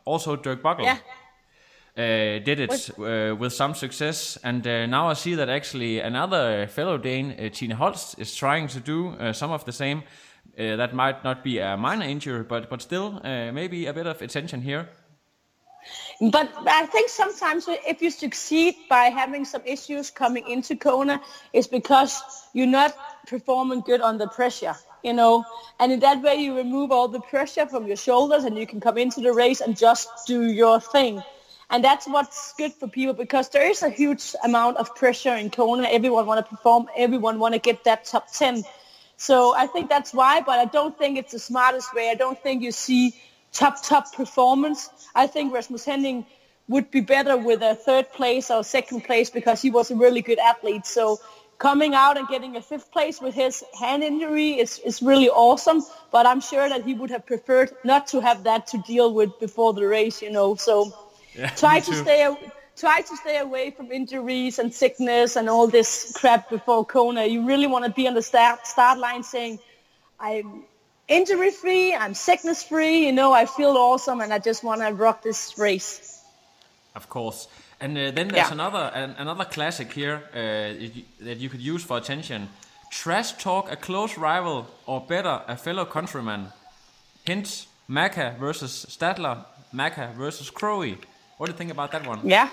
also 0.06 0.36
Dirk 0.36 0.62
Bockel. 0.62 0.84
Yeah. 0.84 0.98
Uh, 1.98 2.40
did 2.44 2.60
it 2.60 2.90
uh, 3.00 3.34
with 3.38 3.54
some 3.54 3.74
success, 3.74 4.38
and 4.44 4.68
uh, 4.68 4.86
now 4.86 5.08
I 5.08 5.14
see 5.14 5.36
that 5.36 5.48
actually 5.48 6.02
another 6.02 6.68
fellow 6.68 6.98
Dane, 6.98 7.32
uh, 7.32 7.50
Tine 7.50 7.72
Holst, 7.72 8.20
is 8.20 8.36
trying 8.36 8.68
to 8.68 8.82
do 8.82 9.12
uh, 9.12 9.32
some 9.32 9.52
of 9.52 9.64
the 9.64 9.72
same. 9.72 10.04
That 10.58 10.94
might 10.94 11.24
not 11.24 11.44
be 11.44 11.60
a 11.60 11.78
minor 11.78 12.06
injury, 12.06 12.44
but 12.44 12.70
but 12.70 12.82
still 12.82 13.22
uh, 13.24 13.52
maybe 13.54 13.88
a 13.88 13.94
bit 13.94 14.08
of 14.08 14.22
attention 14.22 14.62
here. 14.62 14.90
But 16.22 16.50
I 16.66 16.86
think 16.86 17.10
sometimes 17.10 17.68
if 17.68 18.02
you 18.02 18.10
succeed 18.10 18.76
by 18.90 19.06
having 19.06 19.44
some 19.44 19.62
issues 19.66 20.12
coming 20.12 20.48
into 20.48 20.76
Kona, 20.76 21.22
it's 21.52 21.68
because 21.68 22.22
you're 22.54 22.68
not 22.68 22.96
performing 23.28 23.82
good 23.82 24.00
under 24.00 24.28
pressure, 24.28 24.76
you 25.04 25.12
know. 25.12 25.44
And 25.80 25.92
in 25.92 26.00
that 26.00 26.22
way, 26.22 26.36
you 26.36 26.56
remove 26.56 26.92
all 26.92 27.10
the 27.10 27.20
pressure 27.20 27.66
from 27.66 27.86
your 27.88 27.98
shoulders, 27.98 28.46
and 28.46 28.58
you 28.58 28.66
can 28.66 28.80
come 28.80 28.98
into 28.98 29.20
the 29.20 29.34
race 29.34 29.60
and 29.60 29.78
just 29.78 30.08
do 30.26 30.44
your 30.44 30.80
thing. 30.80 31.22
And 31.70 31.84
that's 31.84 32.08
what's 32.08 32.54
good 32.54 32.74
for 32.74 32.88
people 32.88 33.14
because 33.14 33.50
there 33.50 33.70
is 33.70 33.84
a 33.84 33.90
huge 33.90 34.36
amount 34.44 34.78
of 34.78 34.96
pressure 34.96 35.34
in 35.36 35.50
Kona. 35.50 35.84
Everyone 35.90 36.28
want 36.28 36.46
to 36.46 36.50
perform. 36.50 36.88
Everyone 36.96 37.40
want 37.40 37.56
to 37.56 37.60
get 37.60 37.84
that 37.86 38.06
top 38.06 38.32
10. 38.32 38.64
So 39.18 39.56
I 39.56 39.68
think 39.68 39.90
that's 39.90 40.14
why, 40.14 40.42
but 40.42 40.60
I 40.60 40.66
don't 40.66 40.98
think 40.98 41.18
it's 41.18 41.32
the 41.32 41.40
smartest 41.40 41.94
way. 41.94 42.10
I 42.10 42.16
don't 42.16 42.42
think 42.42 42.62
you 42.62 42.72
see 42.72 43.16
top, 43.56 43.82
top 43.84 44.14
performance. 44.14 44.90
I 45.16 45.28
think 45.28 45.54
Rasmus 45.54 45.86
Henning 45.86 46.26
would 46.68 46.92
be 46.92 47.02
better 47.02 47.38
with 47.38 47.62
a 47.64 47.76
third 47.76 48.12
place 48.12 48.52
or 48.52 48.64
second 48.64 49.04
place 49.04 49.30
because 49.30 49.62
he 49.62 49.72
was 49.72 49.92
a 49.92 49.96
really 49.96 50.22
good 50.22 50.40
athlete. 50.40 50.86
So 50.86 51.20
coming 51.58 51.96
out 51.96 52.18
and 52.18 52.28
getting 52.28 52.56
a 52.58 52.62
fifth 52.62 52.92
place 52.92 53.22
with 53.22 53.34
his 53.34 53.64
hand 53.80 54.04
injury 54.04 54.60
is, 54.60 54.80
is 54.80 55.02
really 55.02 55.30
awesome. 55.30 55.84
But 56.12 56.26
I'm 56.28 56.42
sure 56.42 56.68
that 56.70 56.84
he 56.84 56.94
would 56.94 57.12
have 57.12 57.26
preferred 57.26 57.72
not 57.84 58.08
to 58.08 58.22
have 58.22 58.44
that 58.44 58.68
to 58.68 58.78
deal 58.80 59.14
with 59.14 59.40
before 59.40 59.74
the 59.74 59.88
race, 59.88 60.22
you 60.22 60.32
know. 60.32 60.56
So 60.56 60.94
Yeah, 61.36 61.50
try 61.56 61.80
to 61.82 61.94
too. 61.94 61.94
stay 61.94 62.36
try 62.76 63.02
to 63.02 63.16
stay 63.18 63.38
away 63.40 63.72
from 63.72 63.92
injuries 63.92 64.60
and 64.60 64.74
sickness 64.74 65.38
and 65.38 65.50
all 65.50 65.68
this 65.68 66.14
crap 66.20 66.50
before 66.50 66.86
Kona. 66.86 67.26
You 67.26 67.46
really 67.48 67.68
want 67.68 67.86
to 67.86 67.92
be 67.92 68.08
on 68.08 68.16
the 68.16 68.22
start 68.22 68.68
start 68.68 69.00
line 69.00 69.24
saying, 69.24 69.60
I'm 70.20 70.66
injury 71.08 71.52
free, 71.52 71.94
I'm 71.94 72.14
sickness 72.14 72.64
free, 72.64 73.06
you 73.06 73.12
know, 73.12 73.32
I 73.34 73.46
feel 73.46 73.72
awesome 73.78 74.22
and 74.22 74.34
I 74.34 74.40
just 74.40 74.64
want 74.64 74.82
to 74.82 74.94
rock 74.94 75.22
this 75.22 75.58
race. 75.58 76.24
Of 76.96 77.10
course. 77.10 77.48
And 77.80 77.98
uh, 77.98 78.12
then 78.12 78.30
there's 78.30 78.48
Yeah. 78.48 78.54
another 78.54 78.92
an, 78.94 79.16
another 79.18 79.46
classic 79.46 79.92
here 79.94 80.24
uh, 80.34 80.38
that 81.26 81.38
you- 81.38 81.50
could 81.50 81.62
use 81.62 81.84
for 81.84 81.98
attention. 81.98 82.50
Trash 82.90 83.34
talk 83.34 83.70
a 83.72 83.76
close 83.76 84.18
rival, 84.18 84.66
or 84.86 85.02
better, 85.02 85.42
a 85.48 85.58
fellow 85.58 85.86
countryman. 85.86 86.54
Hint: 87.26 87.68
Macca 87.90 88.38
versus 88.40 88.86
Stadler, 88.90 89.44
Macca 89.74 90.14
versus 90.16 90.50
Crowe. 90.50 90.96
What 91.38 91.48
do 91.48 91.52
you 91.52 91.58
think 91.58 91.72
about 91.72 91.92
that 91.92 92.08
one? 92.08 92.20
Yeah. 92.24 92.48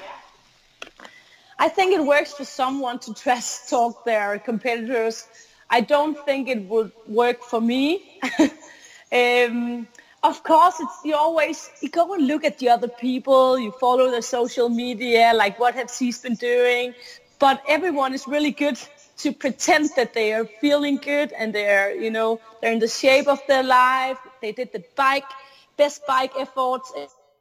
I 1.58 1.68
think 1.68 1.94
it 1.94 2.04
works 2.04 2.32
for 2.32 2.44
someone 2.44 2.98
to 3.00 3.14
trash 3.14 3.68
talk 3.70 4.04
their 4.04 4.38
competitors. 4.40 5.28
I 5.72 5.80
don't 5.80 6.18
think 6.18 6.48
it 6.48 6.62
would 6.64 6.92
work 7.06 7.42
for 7.42 7.60
me. 7.60 8.04
um, 9.12 9.88
of 10.22 10.42
course, 10.44 10.80
it's 10.80 11.04
you 11.04 11.16
always 11.16 11.72
you 11.80 11.88
go 11.90 12.14
and 12.14 12.26
look 12.26 12.44
at 12.44 12.58
the 12.58 12.68
other 12.70 12.88
people. 12.88 13.58
You 13.58 13.72
follow 13.72 14.10
their 14.10 14.22
social 14.22 14.68
media, 14.68 15.32
like 15.34 15.58
what 15.58 15.74
has 15.74 15.98
he 15.98 16.12
been 16.22 16.36
doing. 16.36 16.94
But 17.40 17.62
everyone 17.66 18.14
is 18.14 18.28
really 18.28 18.52
good 18.52 18.78
to 19.18 19.32
pretend 19.32 19.90
that 19.96 20.12
they 20.14 20.32
are 20.34 20.46
feeling 20.60 20.98
good 20.98 21.32
and 21.32 21.54
they're 21.54 21.94
you 21.94 22.10
know 22.10 22.40
they're 22.60 22.72
in 22.72 22.78
the 22.80 22.88
shape 22.88 23.28
of 23.28 23.44
their 23.46 23.64
life. 23.64 24.18
They 24.40 24.52
did 24.52 24.72
the 24.72 24.84
bike 24.96 25.36
best 25.76 26.06
bike 26.06 26.34
efforts 26.36 26.92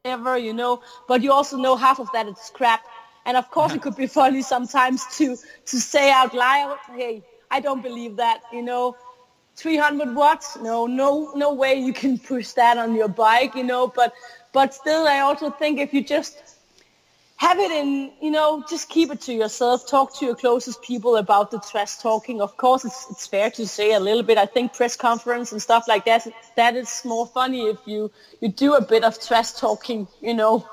ever, 0.06 0.38
you 0.38 0.54
know. 0.54 0.82
But 1.08 1.22
you 1.24 1.32
also 1.34 1.58
know 1.58 1.76
half 1.76 2.00
of 2.00 2.12
that 2.12 2.28
is 2.28 2.50
crap. 2.54 2.82
And 3.26 3.38
of 3.38 3.50
course, 3.52 3.74
it 3.76 3.82
could 3.82 3.96
be 3.96 4.08
funny 4.08 4.42
sometimes 4.42 5.08
to 5.18 5.38
to 5.68 5.80
say 5.80 6.12
out 6.12 6.34
loud, 6.34 6.80
"Hey, 6.88 7.24
I 7.52 7.60
don't 7.60 7.84
believe 7.84 8.16
that," 8.18 8.42
you 8.52 8.62
know. 8.62 8.96
300 9.58 10.16
watts? 10.16 10.58
No, 10.58 10.88
no, 10.88 11.34
no 11.36 11.54
way 11.54 11.76
you 11.76 11.94
can 11.94 12.18
push 12.18 12.52
that 12.54 12.78
on 12.78 12.96
your 12.96 13.10
bike, 13.10 13.54
you 13.54 13.64
know. 13.64 13.88
But 13.88 14.14
but 14.54 14.74
still, 14.74 15.08
I 15.08 15.20
also 15.20 15.50
think 15.52 15.80
if 15.80 15.94
you 15.94 16.04
just 16.04 16.42
have 17.42 17.58
it 17.60 17.72
in, 17.72 18.12
you 18.22 18.30
know, 18.30 18.64
just 18.70 18.88
keep 18.88 19.12
it 19.12 19.22
to 19.22 19.34
yourself. 19.34 19.88
Talk 19.88 20.14
to 20.20 20.26
your 20.26 20.36
closest 20.36 20.82
people 20.84 21.16
about 21.16 21.50
the 21.50 21.60
trash 21.60 21.98
talking. 21.98 22.40
Of 22.40 22.56
course, 22.56 22.86
it's, 22.86 23.10
it's 23.10 23.26
fair 23.26 23.50
to 23.52 23.68
say 23.68 23.94
a 23.94 24.00
little 24.00 24.22
bit. 24.22 24.38
I 24.38 24.46
think 24.46 24.74
press 24.74 24.96
conference 24.96 25.52
and 25.52 25.62
stuff 25.62 25.88
like 25.88 26.06
that, 26.06 26.28
that 26.56 26.76
is 26.76 27.02
more 27.04 27.26
funny 27.26 27.68
if 27.68 27.80
you, 27.86 28.12
you 28.42 28.50
do 28.50 28.76
a 28.76 28.82
bit 28.82 29.04
of 29.04 29.20
trash 29.20 29.54
talking, 29.54 30.08
you 30.22 30.36
know. 30.36 30.68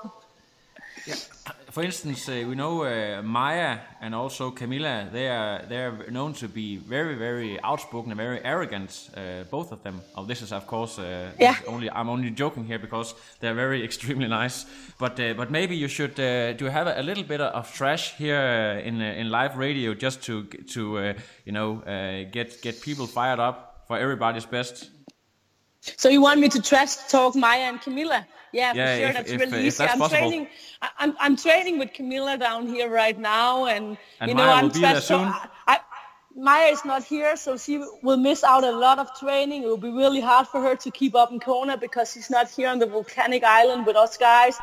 For 1.79 1.85
instance, 1.85 2.29
uh, 2.29 2.45
we 2.49 2.57
know 2.57 2.83
uh, 2.83 3.23
Maya 3.23 3.79
and 4.01 4.13
also 4.13 4.51
Camilla. 4.51 5.09
They 5.13 5.29
are 5.29 5.63
they 5.69 5.85
are 5.85 6.11
known 6.11 6.33
to 6.33 6.49
be 6.49 6.77
very 6.77 7.15
very 7.15 7.57
outspoken 7.63 8.11
and 8.11 8.19
very 8.19 8.41
arrogant. 8.45 9.11
Uh, 9.17 9.45
both 9.49 9.71
of 9.71 9.85
them. 9.85 10.01
Oh, 10.17 10.25
this 10.25 10.43
is 10.43 10.53
of 10.53 10.67
course 10.67 10.99
uh, 10.99 11.31
Yeah. 11.39 11.55
only 11.69 11.89
I'm 11.89 12.09
only 12.09 12.31
joking 12.31 12.67
here 12.67 12.81
because 12.81 13.15
they're 13.39 13.55
very 13.55 13.85
extremely 13.89 14.27
nice. 14.27 14.67
But 14.99 15.21
uh, 15.21 15.35
but 15.37 15.51
maybe 15.53 15.77
you 15.77 15.87
should 15.87 16.19
uh, 16.19 16.53
do 16.59 16.65
have 16.65 16.89
a, 16.89 17.01
a 17.01 17.03
little 17.03 17.23
bit 17.25 17.41
of 17.41 17.73
trash 17.73 18.17
here 18.19 18.83
in 18.85 19.01
in 19.01 19.31
live 19.31 19.57
radio 19.57 19.95
just 19.95 20.21
to 20.25 20.47
to 20.75 20.99
uh, 20.99 21.13
you 21.45 21.53
know 21.53 21.83
uh, 21.87 22.29
get 22.33 22.61
get 22.61 22.83
people 22.83 23.07
fired 23.07 23.39
up 23.39 23.85
for 23.87 23.97
everybody's 23.99 24.47
best. 24.47 24.91
So 25.97 26.09
you 26.09 26.23
want 26.23 26.41
me 26.41 26.49
to 26.49 26.61
trash 26.61 26.97
talk 27.09 27.37
Maya 27.37 27.69
and 27.69 27.81
Camilla? 27.81 28.27
Yeah, 28.53 28.73
Yeah, 28.75 28.95
for 28.97 29.01
sure. 29.01 29.09
if- 29.09 29.15
that's 29.17 29.31
if, 29.33 29.41
really 29.41 29.59
if 29.59 29.65
easy. 29.75 29.85
I'm 29.85 29.99
possible. 29.99 30.31
training. 30.31 30.49
I, 30.81 30.89
I'm 30.99 31.17
I'm 31.21 31.37
training 31.37 31.79
with 31.79 31.93
Camilla 31.93 32.39
down 32.39 32.67
here 32.67 32.89
right 32.91 33.19
now, 33.19 33.67
and, 33.67 33.99
And 34.21 34.29
you 34.31 34.35
know 34.35 34.47
Maya 34.47 34.55
I'm 34.57 34.65
will 34.65 34.71
be 34.75 34.81
there 34.81 35.01
soon? 35.01 35.21
I, 35.29 35.49
I, 35.67 35.79
Maya 36.37 36.69
is 36.71 36.85
not 36.85 37.03
here, 37.03 37.37
so 37.37 37.57
she 37.57 37.79
will 38.03 38.17
miss 38.17 38.45
out 38.45 38.63
a 38.63 38.71
lot 38.71 38.99
of 39.01 39.09
training. 39.19 39.65
It 39.65 39.67
will 39.67 39.77
be 39.77 39.91
really 39.91 40.21
hard 40.21 40.47
for 40.47 40.61
her 40.63 40.77
to 40.77 40.91
keep 40.91 41.15
up 41.17 41.33
in 41.33 41.41
Kona 41.41 41.77
because 41.77 42.13
she's 42.13 42.31
not 42.31 42.49
here 42.51 42.69
on 42.69 42.79
the 42.79 42.87
volcanic 42.87 43.43
island 43.43 43.87
with 43.87 43.97
us 43.97 44.17
guys. 44.17 44.57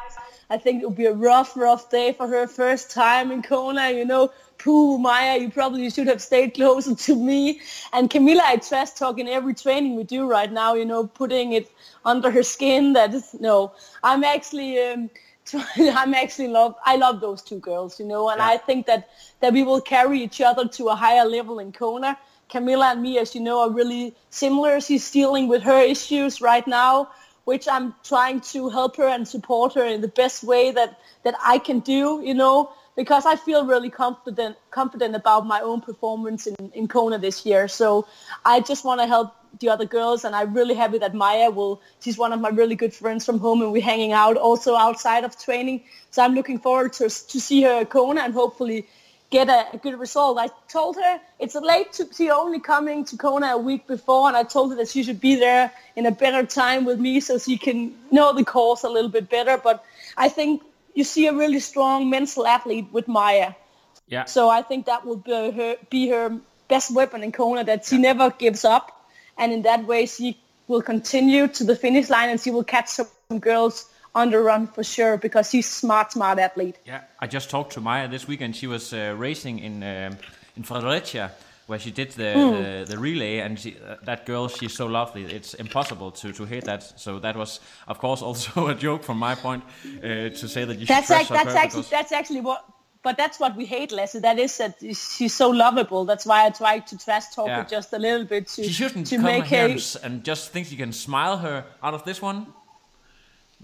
I 0.50 0.58
think 0.58 0.82
it 0.82 0.86
will 0.86 0.96
be 0.96 1.08
a 1.08 1.14
rough, 1.14 1.58
rough 1.58 1.90
day 1.90 2.14
for 2.14 2.28
her 2.28 2.48
first 2.48 2.92
time 2.92 3.32
in 3.32 3.42
Kona. 3.42 3.90
You 3.92 4.06
know, 4.06 4.32
pooh, 4.58 4.98
Maya, 4.98 5.40
you 5.40 5.50
probably 5.50 5.90
should 5.90 6.08
have 6.08 6.22
stayed 6.22 6.54
closer 6.54 6.96
to 6.96 7.16
me. 7.16 7.62
And 7.94 8.10
Camilla, 8.10 8.44
I 8.46 8.58
trash 8.58 8.92
talk 8.92 9.20
in 9.20 9.28
every 9.28 9.54
training 9.54 9.96
we 9.96 10.04
do 10.04 10.28
right 10.28 10.52
now. 10.52 10.74
You 10.74 10.86
know, 10.86 11.08
putting 11.08 11.54
it 11.54 11.72
under 12.04 12.32
her 12.32 12.44
skin. 12.44 12.94
That 12.94 13.14
is 13.14 13.36
no. 13.40 13.74
I'm 14.04 14.24
actually. 14.24 14.80
Um, 14.80 15.10
I'm 15.78 16.14
actually 16.14 16.48
love. 16.48 16.76
I 16.86 16.96
love 16.96 17.22
those 17.22 17.42
two 17.42 17.60
girls, 17.60 18.00
you 18.00 18.06
know, 18.06 18.30
and 18.30 18.42
I 18.42 18.58
think 18.58 18.88
that 18.88 19.10
that 19.42 19.54
we 19.54 19.64
will 19.64 19.82
carry 19.82 20.22
each 20.22 20.42
other 20.42 20.68
to 20.68 20.88
a 20.88 20.96
higher 20.96 21.26
level 21.26 21.60
in 21.60 21.72
Kona. 21.72 22.18
Camilla 22.50 22.92
and 22.92 23.02
me, 23.02 23.18
as 23.18 23.36
you 23.36 23.42
know, 23.42 23.60
are 23.60 23.70
really 23.70 24.16
similar. 24.30 24.80
She's 24.80 25.10
dealing 25.12 25.48
with 25.48 25.64
her 25.64 25.82
issues 25.82 26.42
right 26.42 26.66
now, 26.68 27.10
which 27.44 27.68
I'm 27.68 27.94
trying 28.04 28.42
to 28.52 28.70
help 28.70 28.98
her 28.98 29.08
and 29.08 29.28
support 29.28 29.74
her 29.74 29.86
in 29.86 30.02
the 30.02 30.08
best 30.08 30.44
way 30.44 30.72
that 30.72 31.00
that 31.24 31.36
I 31.44 31.58
can 31.60 31.80
do, 31.80 32.22
you 32.24 32.34
know, 32.34 32.72
because 32.96 33.26
I 33.26 33.36
feel 33.36 33.66
really 33.66 33.90
confident 33.90 34.58
confident 34.72 35.16
about 35.16 35.46
my 35.46 35.62
own 35.62 35.82
performance 35.82 36.48
in, 36.48 36.72
in 36.74 36.88
Kona 36.88 37.18
this 37.18 37.46
year. 37.46 37.68
So 37.68 38.08
I 38.46 38.62
just 38.62 38.86
want 38.86 39.02
to 39.02 39.08
help 39.08 39.36
the 39.60 39.70
other 39.70 39.86
girls 39.86 40.26
and 40.26 40.36
I'm 40.36 40.54
really 40.54 40.74
happy 40.74 40.98
that 40.98 41.14
Maya 41.14 41.50
will 41.50 41.82
she's 42.00 42.18
one 42.18 42.34
of 42.34 42.42
my 42.42 42.50
really 42.50 42.76
good 42.76 42.94
friends 42.94 43.26
from 43.26 43.40
home 43.40 43.62
and 43.62 43.72
we're 43.72 43.82
hanging 43.82 44.12
out 44.12 44.38
also 44.38 44.76
outside 44.76 45.24
of 45.24 45.38
training. 45.38 45.84
So 46.12 46.24
I'm 46.24 46.34
looking 46.34 46.60
forward 46.60 46.94
to 46.94 47.04
to 47.10 47.42
see 47.42 47.64
her 47.64 47.82
at 47.82 47.90
Kona 47.90 48.22
and 48.22 48.34
hopefully 48.34 48.88
get 49.32 49.50
a, 49.50 49.66
a 49.74 49.78
good 49.78 50.00
result. 50.00 50.38
I 50.38 50.50
told 50.70 50.96
her 50.96 51.20
it's 51.40 51.56
late 51.56 51.92
to 51.94 52.08
she 52.16 52.30
only 52.30 52.60
coming 52.60 53.04
to 53.06 53.18
Kona 53.18 53.48
a 53.48 53.58
week 53.58 53.88
before 53.88 54.28
and 54.28 54.38
I 54.38 54.44
told 54.44 54.72
her 54.72 54.78
that 54.78 54.88
she 54.88 55.04
should 55.04 55.20
be 55.20 55.36
there 55.36 55.72
in 55.96 56.06
a 56.06 56.12
better 56.12 56.46
time 56.46 56.86
with 56.86 57.00
me 57.00 57.20
so 57.20 57.38
she 57.38 57.58
can 57.58 57.94
know 58.12 58.34
the 58.34 58.46
course 58.46 58.84
a 58.84 58.90
little 58.90 59.12
bit 59.12 59.30
better. 59.30 59.58
But 59.58 59.84
I 60.18 60.30
think 60.30 60.62
you 60.96 61.04
see 61.04 61.28
a 61.28 61.34
really 61.34 61.60
strong 61.60 62.10
mental 62.10 62.48
athlete 62.48 62.88
with 62.92 63.08
Maya. 63.08 63.54
Yeah. 64.08 64.26
So 64.26 64.50
I 64.50 64.62
think 64.64 64.88
that 64.88 65.06
will 65.06 65.18
be 65.18 65.52
her, 65.52 65.76
be 65.90 66.10
her 66.10 66.40
best 66.68 66.96
weapon 66.96 67.24
in 67.24 67.32
Kona, 67.32 67.64
that 67.66 67.86
she 67.86 67.98
never 67.98 68.32
gives 68.32 68.66
up. 68.66 68.92
And 69.38 69.52
in 69.52 69.62
that 69.64 69.86
way, 69.86 70.08
she 70.08 70.38
will 70.68 70.82
continue 70.82 71.48
to 71.48 71.64
the 71.64 71.76
finish 71.76 72.10
line 72.10 72.30
and 72.30 72.40
she 72.40 72.50
will 72.50 72.64
catch 72.64 72.90
some 72.90 73.40
girls 73.40 73.88
on 74.16 74.32
the 74.32 74.40
run 74.40 74.68
for 74.68 74.84
sure 74.84 75.18
because 75.18 75.50
she's 75.50 75.70
smart, 75.70 76.14
smart 76.14 76.40
athlete. 76.40 76.78
Yeah, 76.86 77.02
I 77.20 77.28
just 77.28 77.50
talked 77.50 77.74
to 77.74 77.82
Maya 77.82 78.08
this 78.08 78.28
weekend. 78.28 78.56
She 78.56 78.66
was 78.66 78.94
uh, 78.94 79.14
racing 79.18 79.60
in 79.60 79.84
um, 79.84 80.18
in 80.56 80.64
Fredericia, 80.64 81.32
where 81.68 81.80
she 81.80 81.92
did 81.92 82.12
the 82.12 82.24
Mm. 82.36 82.86
the, 82.86 82.92
the 82.96 82.98
relay, 82.98 83.40
and 83.40 83.60
she, 83.60 83.70
uh, 83.78 83.96
that 84.06 84.26
girl, 84.26 84.48
she's 84.48 84.74
so 84.76 84.86
lovely. 84.88 85.24
It's 85.26 85.54
impossible 85.56 86.12
to 86.12 86.32
to 86.34 86.46
hit 86.46 86.64
that. 86.66 86.84
So 87.00 87.20
that 87.20 87.36
was, 87.36 87.60
of 87.88 87.98
course, 88.00 88.22
also 88.28 88.68
a 88.68 88.76
joke 88.76 89.04
from 89.04 89.18
my 89.20 89.36
point 89.36 89.64
uh, 89.64 90.30
to 90.40 90.48
say 90.48 90.66
that 90.66 90.78
you 90.80 90.86
That's, 90.86 91.08
should 91.08 91.22
up 91.22 91.28
that's 91.30 91.56
actually 91.56 91.82
because- 91.82 91.90
that's 91.90 92.12
actually 92.12 92.42
what. 92.42 92.64
But 93.04 93.18
that's 93.18 93.40
what 93.40 93.56
we 93.56 93.66
hate, 93.66 93.92
Lasse. 93.92 94.20
That 94.20 94.40
is 94.40 94.58
that 94.58 94.78
she's 94.82 95.34
so 95.36 95.52
lovable. 95.52 96.06
That's 96.06 96.26
why 96.26 96.48
I 96.48 96.50
try 96.50 96.80
to 96.80 96.98
trash 96.98 97.26
talk 97.36 97.48
Yeah. 97.48 97.62
her 97.62 97.70
just 97.70 97.94
a 97.94 98.00
little 98.00 98.26
bit 98.26 98.48
to 98.56 98.64
she 98.64 98.72
shouldn't 98.72 99.06
to 99.10 99.16
come 99.18 99.26
make 99.26 99.46
her. 99.46 99.78
and 100.04 100.24
just 100.26 100.52
think 100.52 100.72
you 100.72 100.78
can 100.78 100.92
smile 100.92 101.38
her 101.38 101.66
out 101.84 101.94
of 101.94 102.04
this 102.04 102.20
one. 102.20 102.48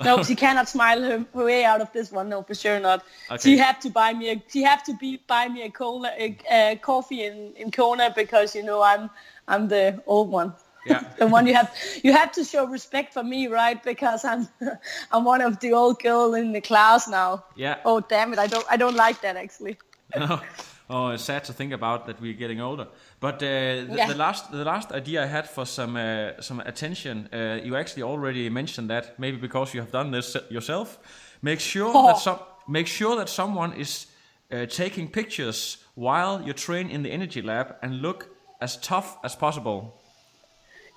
No, 0.03 0.23
she 0.23 0.35
cannot 0.35 0.69
smile 0.69 1.01
her, 1.01 1.25
her 1.33 1.45
way 1.45 1.63
out 1.63 1.81
of 1.81 1.91
this 1.91 2.11
one. 2.11 2.29
No, 2.29 2.43
for 2.43 2.55
sure 2.55 2.79
not. 2.79 3.03
Okay. 3.29 3.41
She 3.41 3.57
have 3.57 3.79
to 3.81 3.89
buy 3.89 4.13
me 4.13 4.31
a. 4.31 4.43
She 4.47 4.63
have 4.63 4.83
to 4.83 4.93
be 4.93 5.21
buy 5.27 5.47
me 5.47 5.63
a 5.63 5.69
cola, 5.69 6.11
a, 6.17 6.37
a 6.49 6.75
coffee 6.77 7.23
in 7.25 7.53
in 7.55 7.71
Kona 7.71 8.13
because 8.15 8.55
you 8.55 8.63
know 8.63 8.81
I'm 8.81 9.09
I'm 9.47 9.67
the 9.67 10.01
old 10.05 10.29
one. 10.29 10.53
Yeah. 10.85 11.03
the 11.17 11.27
one 11.27 11.47
you 11.47 11.53
have 11.53 11.73
you 12.03 12.13
have 12.13 12.31
to 12.33 12.43
show 12.43 12.65
respect 12.65 13.13
for 13.13 13.23
me, 13.23 13.47
right? 13.47 13.81
Because 13.83 14.25
I'm 14.25 14.47
I'm 15.11 15.25
one 15.25 15.41
of 15.41 15.59
the 15.59 15.73
old 15.73 16.01
girl 16.01 16.33
in 16.33 16.51
the 16.51 16.61
class 16.61 17.07
now. 17.07 17.45
Yeah. 17.55 17.77
Oh 17.85 17.99
damn 17.99 18.33
it! 18.33 18.39
I 18.39 18.47
don't 18.47 18.65
I 18.69 18.77
don't 18.77 18.95
like 18.95 19.21
that 19.21 19.35
actually. 19.35 19.77
no. 20.15 20.41
Oh, 20.93 21.07
it's 21.13 21.23
sad 21.23 21.45
to 21.45 21.53
think 21.53 21.71
about 21.73 22.05
that 22.05 22.19
we're 22.19 22.33
getting 22.37 22.59
older. 22.59 22.87
But 23.21 23.35
uh, 23.35 23.39
the, 23.39 23.95
Yeah. 23.95 24.07
the 24.11 24.15
last 24.17 24.51
the 24.51 24.65
last 24.65 24.91
idea 24.91 25.23
I 25.23 25.27
had 25.27 25.47
for 25.47 25.65
some 25.65 25.95
uh, 25.95 26.41
some 26.41 26.59
attention, 26.65 27.29
uh, 27.33 27.63
you 27.63 27.75
actually 27.77 28.03
already 28.03 28.49
mentioned 28.49 28.89
that 28.89 29.17
maybe 29.17 29.37
because 29.37 29.73
you 29.73 29.81
have 29.81 29.91
done 29.91 30.11
this 30.11 30.35
yourself. 30.49 30.97
Make 31.41 31.59
sure 31.61 31.91
Oh. 31.95 32.07
that 32.07 32.17
some 32.19 32.39
make 32.67 32.87
sure 32.87 33.15
that 33.15 33.29
someone 33.29 33.73
is 33.79 34.07
uh, 34.51 34.65
taking 34.65 35.09
pictures 35.11 35.77
while 35.95 36.41
you 36.45 36.53
train 36.53 36.89
in 36.89 37.03
the 37.03 37.09
energy 37.11 37.41
lab 37.41 37.75
and 37.81 38.01
look 38.01 38.27
as 38.59 38.77
tough 38.77 39.17
as 39.23 39.35
possible. 39.35 39.93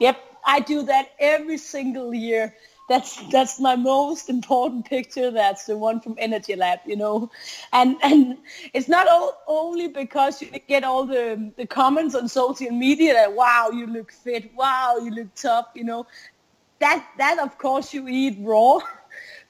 Yep, 0.00 0.16
I 0.44 0.60
do 0.60 0.82
that 0.86 1.06
every 1.20 1.58
single 1.58 2.12
year. 2.14 2.52
That's 2.88 3.16
that's 3.30 3.58
my 3.60 3.76
most 3.76 4.28
important 4.28 4.84
picture. 4.84 5.30
That's 5.30 5.64
the 5.64 5.76
one 5.76 6.00
from 6.00 6.16
Energy 6.18 6.54
Lab, 6.54 6.80
you 6.84 6.96
know, 6.96 7.30
and 7.72 7.96
and 8.02 8.38
it's 8.74 8.88
not 8.88 9.08
all, 9.08 9.40
only 9.46 9.88
because 9.88 10.42
you 10.42 10.48
get 10.68 10.84
all 10.84 11.06
the 11.06 11.52
the 11.56 11.66
comments 11.66 12.14
on 12.14 12.28
social 12.28 12.70
media 12.70 13.14
that 13.14 13.32
wow 13.32 13.70
you 13.72 13.86
look 13.86 14.12
fit, 14.12 14.52
wow 14.54 14.98
you 15.02 15.10
look 15.10 15.34
tough, 15.34 15.68
you 15.74 15.84
know, 15.84 16.06
that 16.80 17.06
that 17.18 17.38
of 17.38 17.56
course 17.58 17.94
you 17.94 18.06
eat 18.08 18.36
raw. 18.40 18.80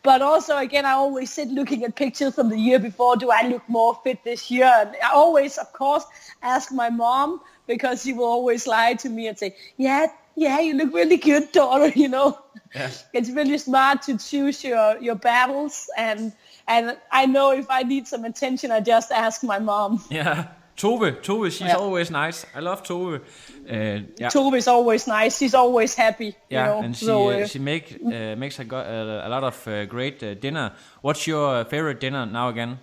But 0.04 0.20
also, 0.20 0.58
again, 0.58 0.84
I 0.84 0.92
always 0.92 1.32
sit 1.32 1.48
looking 1.48 1.82
at 1.82 1.96
pictures 1.96 2.34
from 2.34 2.50
the 2.50 2.58
year 2.58 2.78
before. 2.78 3.16
Do 3.16 3.30
I 3.30 3.48
look 3.48 3.66
more 3.68 3.98
fit 4.04 4.22
this 4.22 4.50
year? 4.50 4.66
And 4.66 4.94
I 5.02 5.12
always, 5.12 5.56
of 5.56 5.72
course, 5.72 6.04
ask 6.42 6.70
my 6.70 6.90
mom 6.90 7.40
because 7.66 8.02
she 8.02 8.12
will 8.12 8.26
always 8.26 8.66
lie 8.66 8.94
to 8.94 9.08
me 9.08 9.28
and 9.28 9.38
say, 9.38 9.56
yeah, 9.78 10.08
yeah, 10.36 10.60
you 10.60 10.74
look 10.74 10.92
really 10.92 11.16
good, 11.16 11.52
daughter, 11.52 11.88
you 11.98 12.08
know. 12.08 12.38
Yeah. 12.74 12.90
It's 13.12 13.30
really 13.30 13.58
smart 13.58 14.02
to 14.02 14.18
choose 14.18 14.64
your, 14.64 14.98
your 15.00 15.14
battles. 15.14 15.88
And, 15.96 16.32
and 16.66 16.96
I 17.10 17.26
know 17.26 17.52
if 17.52 17.66
I 17.70 17.82
need 17.82 18.06
some 18.06 18.24
attention, 18.24 18.70
I 18.70 18.80
just 18.80 19.12
ask 19.12 19.42
my 19.42 19.58
mom. 19.58 20.02
Yeah. 20.10 20.48
Tove, 20.76 21.22
Tove, 21.22 21.52
she's 21.52 21.60
yeah. 21.68 21.76
always 21.76 22.10
nice. 22.10 22.44
I 22.52 22.58
love 22.58 22.82
Tove. 22.82 23.20
Uh, 23.20 24.06
yeah. 24.16 24.28
Tove 24.28 24.56
is 24.56 24.66
always 24.66 25.06
nice. 25.06 25.38
She's 25.38 25.54
always 25.54 25.94
happy. 25.94 26.34
Yeah, 26.50 26.64
you 26.64 26.70
know? 26.70 26.84
and 26.84 26.96
she 26.96 27.04
so, 27.04 27.28
uh, 27.30 27.46
she 27.46 27.60
make 27.60 28.00
uh, 28.04 28.34
makes 28.34 28.58
a, 28.58 28.64
a, 28.64 29.28
lot 29.28 29.44
of 29.44 29.68
uh, 29.68 29.84
great 29.86 30.20
uh, 30.22 30.34
dinner. 30.34 30.72
What's 31.00 31.28
your 31.28 31.64
favorite 31.66 32.00
dinner 32.00 32.26
now 32.26 32.48
again? 32.48 32.78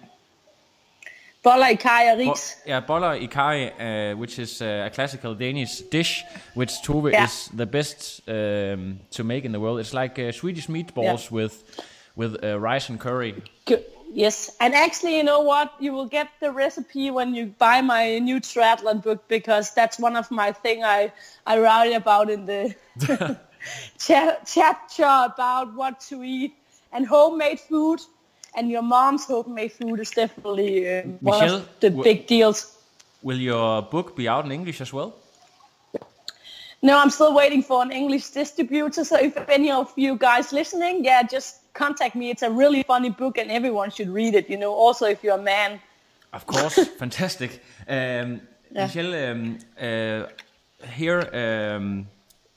Boller 1.43 1.65
i 1.65 1.75
karry 1.75 2.11
og 2.11 2.17
ris. 2.17 2.57
Bo- 2.65 2.71
yeah, 2.71 2.81
boller 2.87 3.11
i 3.11 3.25
karry, 3.25 3.71
uh, 3.79 4.19
which 4.19 4.39
is 4.39 4.61
uh, 4.61 4.85
a 4.85 4.89
classical 4.89 5.33
Danish 5.33 5.81
dish, 5.91 6.23
which 6.53 6.71
Tove 6.83 7.11
yeah. 7.11 7.23
is 7.23 7.49
the 7.57 7.65
best 7.65 8.21
um, 8.27 8.99
to 9.11 9.23
make 9.23 9.45
in 9.45 9.51
the 9.51 9.59
world. 9.59 9.79
It's 9.79 9.93
like 9.93 10.19
uh, 10.19 10.31
Swedish 10.31 10.67
meatballs 10.67 11.25
yeah. 11.25 11.35
with 11.35 11.63
with 12.15 12.43
uh, 12.43 12.59
rice 12.59 12.89
and 12.89 12.99
curry. 12.99 13.33
Good. 13.65 13.83
Yes, 14.13 14.55
and 14.59 14.75
actually, 14.75 15.15
you 15.15 15.23
know 15.23 15.39
what? 15.39 15.73
You 15.79 15.93
will 15.93 16.07
get 16.07 16.27
the 16.41 16.51
recipe 16.51 17.11
when 17.11 17.33
you 17.33 17.45
buy 17.57 17.81
my 17.81 18.19
new 18.19 18.41
triathlon 18.41 19.01
book 19.01 19.27
because 19.27 19.73
that's 19.73 19.97
one 19.97 20.17
of 20.17 20.29
my 20.29 20.51
thing 20.51 20.83
I 20.83 21.11
I 21.47 21.59
write 21.59 21.93
about 21.95 22.29
in 22.29 22.45
the 22.45 22.75
chapter 24.45 25.03
about 25.03 25.73
what 25.75 25.99
to 26.09 26.23
eat 26.23 26.53
and 26.91 27.07
homemade 27.07 27.59
food. 27.59 28.01
And 28.55 28.69
your 28.69 28.81
mom's 28.81 29.25
homemade 29.25 29.71
food 29.71 29.99
is 29.99 30.11
definitely 30.11 30.99
uh, 30.99 31.03
one 31.21 31.39
Michelle, 31.39 31.55
of 31.57 31.69
the 31.79 31.89
big 31.89 32.27
deals. 32.27 32.77
Will 33.23 33.37
your 33.37 33.81
book 33.81 34.15
be 34.15 34.27
out 34.27 34.45
in 34.45 34.51
English 34.51 34.81
as 34.81 34.91
well? 34.91 35.15
No, 36.83 36.97
I'm 36.97 37.11
still 37.11 37.33
waiting 37.33 37.61
for 37.61 37.83
an 37.83 37.91
English 37.91 38.29
distributor. 38.29 39.03
So 39.03 39.15
if 39.17 39.37
any 39.49 39.71
of 39.71 39.93
you 39.95 40.17
guys 40.17 40.51
listening, 40.51 41.05
yeah, 41.05 41.21
just 41.21 41.71
contact 41.73 42.15
me. 42.15 42.31
It's 42.31 42.41
a 42.41 42.49
really 42.49 42.83
funny 42.83 43.09
book 43.09 43.37
and 43.37 43.51
everyone 43.51 43.91
should 43.91 44.09
read 44.09 44.33
it, 44.33 44.49
you 44.49 44.57
know, 44.57 44.73
also 44.73 45.05
if 45.05 45.23
you're 45.23 45.37
a 45.37 45.41
man. 45.41 45.79
Of 46.33 46.45
course, 46.47 46.87
fantastic. 46.97 47.61
Um, 47.87 48.41
yeah. 48.71 48.85
Michelle, 48.85 49.31
um, 49.31 49.59
uh, 49.79 50.25
here 50.93 51.19
um, 51.77 52.07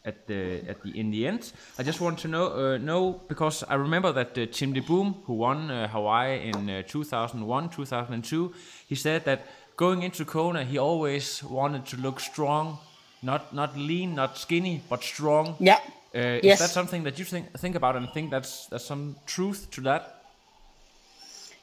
at 0.04 0.26
the 0.26 0.62
at 0.68 0.82
the 0.82 0.98
in 0.98 1.10
the 1.10 1.26
end, 1.26 1.52
I 1.78 1.82
just 1.82 2.00
want 2.00 2.18
to 2.20 2.28
know 2.28 2.52
uh, 2.52 2.78
know 2.78 3.20
because 3.28 3.64
I 3.68 3.74
remember 3.74 4.12
that 4.12 4.36
uh, 4.38 4.46
Tim 4.52 4.74
DeBoom, 4.74 5.24
who 5.24 5.34
won 5.34 5.70
uh, 5.70 5.88
Hawaii 5.88 6.50
in 6.50 6.68
uh, 6.68 6.82
2001, 6.82 7.70
2002, 7.70 8.54
he 8.88 8.94
said 8.94 9.24
that 9.24 9.46
going 9.76 10.02
into 10.02 10.24
Kona, 10.24 10.64
he 10.64 10.78
always 10.78 11.42
wanted 11.42 11.86
to 11.86 11.96
look 11.96 12.20
strong, 12.20 12.78
not 13.22 13.54
not 13.54 13.76
lean, 13.76 14.14
not 14.14 14.36
skinny, 14.36 14.82
but 14.88 15.02
strong. 15.02 15.56
Yeah. 15.58 15.80
Uh, 16.14 16.38
yes. 16.42 16.54
Is 16.54 16.58
that 16.60 16.70
something 16.70 17.04
that 17.04 17.18
you 17.18 17.24
think 17.24 17.58
think 17.58 17.74
about 17.74 17.96
and 17.96 18.08
think 18.10 18.30
that's 18.30 18.66
there's 18.66 18.84
some 18.84 19.16
truth 19.26 19.70
to 19.70 19.80
that? 19.82 20.22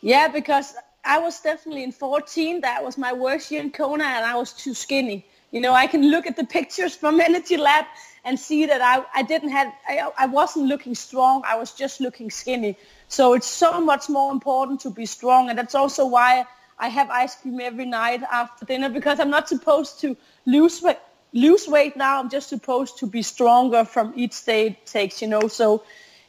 Yeah, 0.01 0.27
because 0.29 0.73
I 1.05 1.19
was 1.19 1.39
definitely 1.41 1.83
in 1.83 1.91
14. 1.91 2.61
That 2.61 2.83
was 2.83 2.97
my 2.97 3.13
worst 3.13 3.51
year 3.51 3.61
in 3.61 3.71
Kona, 3.71 4.03
and 4.03 4.25
I 4.25 4.35
was 4.35 4.51
too 4.51 4.73
skinny. 4.73 5.25
You 5.51 5.61
know, 5.61 5.73
I 5.73 5.87
can 5.87 6.09
look 6.09 6.25
at 6.25 6.35
the 6.35 6.43
pictures 6.43 6.95
from 6.95 7.21
Energy 7.29 7.57
Lab 7.57 7.85
and 8.23 8.39
see 8.39 8.65
that 8.67 8.81
I, 8.81 9.03
I 9.13 9.23
didn't 9.23 9.49
have, 9.49 9.73
I, 9.87 10.11
I 10.17 10.25
wasn't 10.27 10.67
looking 10.67 10.95
strong. 10.95 11.43
I 11.45 11.57
was 11.57 11.71
just 11.71 12.01
looking 12.01 12.29
skinny. 12.29 12.77
So 13.07 13.33
it's 13.33 13.47
so 13.47 13.81
much 13.81 14.09
more 14.09 14.31
important 14.31 14.81
to 14.81 14.89
be 14.89 15.05
strong. 15.05 15.49
And 15.49 15.57
that's 15.57 15.75
also 15.75 16.05
why 16.05 16.45
I 16.77 16.87
have 16.89 17.09
ice 17.09 17.35
cream 17.35 17.59
every 17.59 17.85
night 17.85 18.23
after 18.23 18.65
dinner 18.65 18.89
because 18.89 19.19
I'm 19.19 19.29
not 19.29 19.47
supposed 19.49 19.99
to 20.01 20.15
lose 20.45 20.81
weight 20.81 20.97
lose 21.33 21.67
weight 21.67 21.95
now. 21.95 22.19
I'm 22.19 22.29
just 22.29 22.49
supposed 22.49 22.97
to 22.99 23.07
be 23.07 23.21
stronger 23.21 23.85
from 23.85 24.13
each 24.15 24.43
day 24.43 24.67
it 24.67 24.85
takes, 24.85 25.21
you 25.21 25.27
know. 25.27 25.47
So 25.47 25.83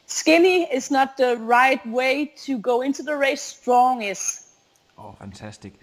skinny 0.05 0.63
is 0.63 0.91
not 0.91 1.17
the 1.17 1.37
right 1.37 1.85
way 1.85 2.33
to 2.45 2.57
go 2.57 2.81
into 2.81 3.03
the 3.03 3.15
race. 3.15 3.41
Strong 3.41 4.03
is. 4.03 4.47
Oh, 4.97 5.11
fantastic. 5.19 5.73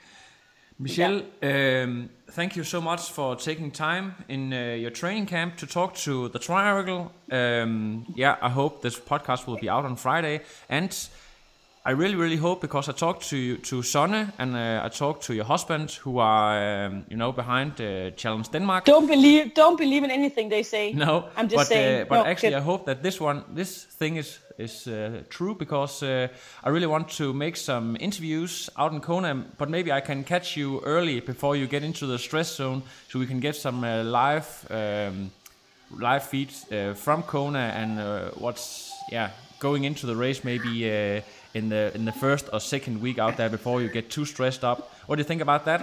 Michelle, 0.80 1.22
yeah. 1.42 1.82
um, 1.84 2.08
thank 2.30 2.56
you 2.56 2.64
so 2.64 2.80
much 2.80 3.10
for 3.10 3.36
taking 3.36 3.70
time 3.70 4.14
in 4.28 4.50
uh, 4.50 4.56
your 4.80 4.90
training 4.90 5.26
camp 5.26 5.58
to 5.58 5.66
talk 5.66 5.94
to 5.96 6.30
the 6.30 6.38
Triangle. 6.38 7.12
Um, 7.30 8.06
yeah, 8.16 8.38
I 8.40 8.48
hope 8.48 8.80
this 8.80 8.98
podcast 8.98 9.46
will 9.46 9.58
be 9.58 9.68
out 9.68 9.84
on 9.84 9.96
Friday. 9.96 10.40
And 10.70 10.90
I 11.82 11.92
really, 11.92 12.14
really 12.14 12.36
hope 12.36 12.60
because 12.60 12.90
I 12.90 12.92
talked 12.92 13.30
to 13.30 13.56
to 13.56 13.82
Sonne 13.82 14.32
and 14.38 14.54
uh, 14.54 14.82
I 14.84 14.90
talked 14.90 15.22
to 15.26 15.34
your 15.34 15.46
husband, 15.46 15.90
who 16.04 16.18
are 16.18 16.86
um, 16.86 17.04
you 17.08 17.16
know 17.16 17.32
behind 17.32 17.80
uh, 17.80 18.10
Challenge 18.16 18.50
Denmark. 18.50 18.84
Don't 18.84 19.06
believe, 19.06 19.54
don't 19.54 19.78
believe 19.78 20.04
in 20.04 20.10
anything 20.10 20.50
they 20.50 20.62
say. 20.62 20.92
No, 20.92 21.24
I'm 21.36 21.48
just 21.48 21.56
but, 21.56 21.66
saying. 21.66 22.02
Uh, 22.02 22.04
but 22.08 22.16
no, 22.16 22.24
actually, 22.26 22.54
I 22.54 22.60
hope 22.60 22.84
that 22.84 23.02
this 23.02 23.18
one, 23.20 23.44
this 23.54 23.84
thing 23.84 24.16
is 24.16 24.40
is 24.58 24.86
uh, 24.86 25.22
true 25.30 25.54
because 25.54 26.02
uh, 26.02 26.28
I 26.62 26.68
really 26.68 26.86
want 26.86 27.08
to 27.16 27.32
make 27.32 27.56
some 27.56 27.96
interviews 27.98 28.68
out 28.76 28.92
in 28.92 29.00
Kona. 29.00 29.34
But 29.56 29.70
maybe 29.70 29.90
I 29.90 30.02
can 30.02 30.24
catch 30.24 30.58
you 30.58 30.80
early 30.84 31.20
before 31.20 31.56
you 31.56 31.66
get 31.66 31.82
into 31.82 32.06
the 32.06 32.18
stress 32.18 32.56
zone, 32.56 32.82
so 33.08 33.18
we 33.18 33.26
can 33.26 33.40
get 33.40 33.56
some 33.56 33.84
uh, 33.84 34.04
live 34.04 34.66
um, 34.70 35.30
live 35.98 36.24
feeds 36.24 36.66
from 36.94 37.22
Kona 37.22 37.72
and 37.74 37.98
what's 38.38 38.92
yeah 39.10 39.30
going 39.58 39.84
into 39.84 40.06
the 40.06 40.14
race 40.14 40.44
maybe 40.44 41.22
in 41.54 41.68
the 41.68 41.90
in 41.94 42.04
the 42.04 42.12
first 42.12 42.48
or 42.52 42.60
second 42.60 43.00
week 43.00 43.18
out 43.18 43.36
there 43.36 43.48
before 43.48 43.82
you 43.82 43.88
get 43.88 44.10
too 44.10 44.24
stressed 44.24 44.64
up. 44.64 44.92
What 45.06 45.16
do 45.16 45.20
you 45.20 45.28
think 45.28 45.42
about 45.42 45.64
that? 45.64 45.80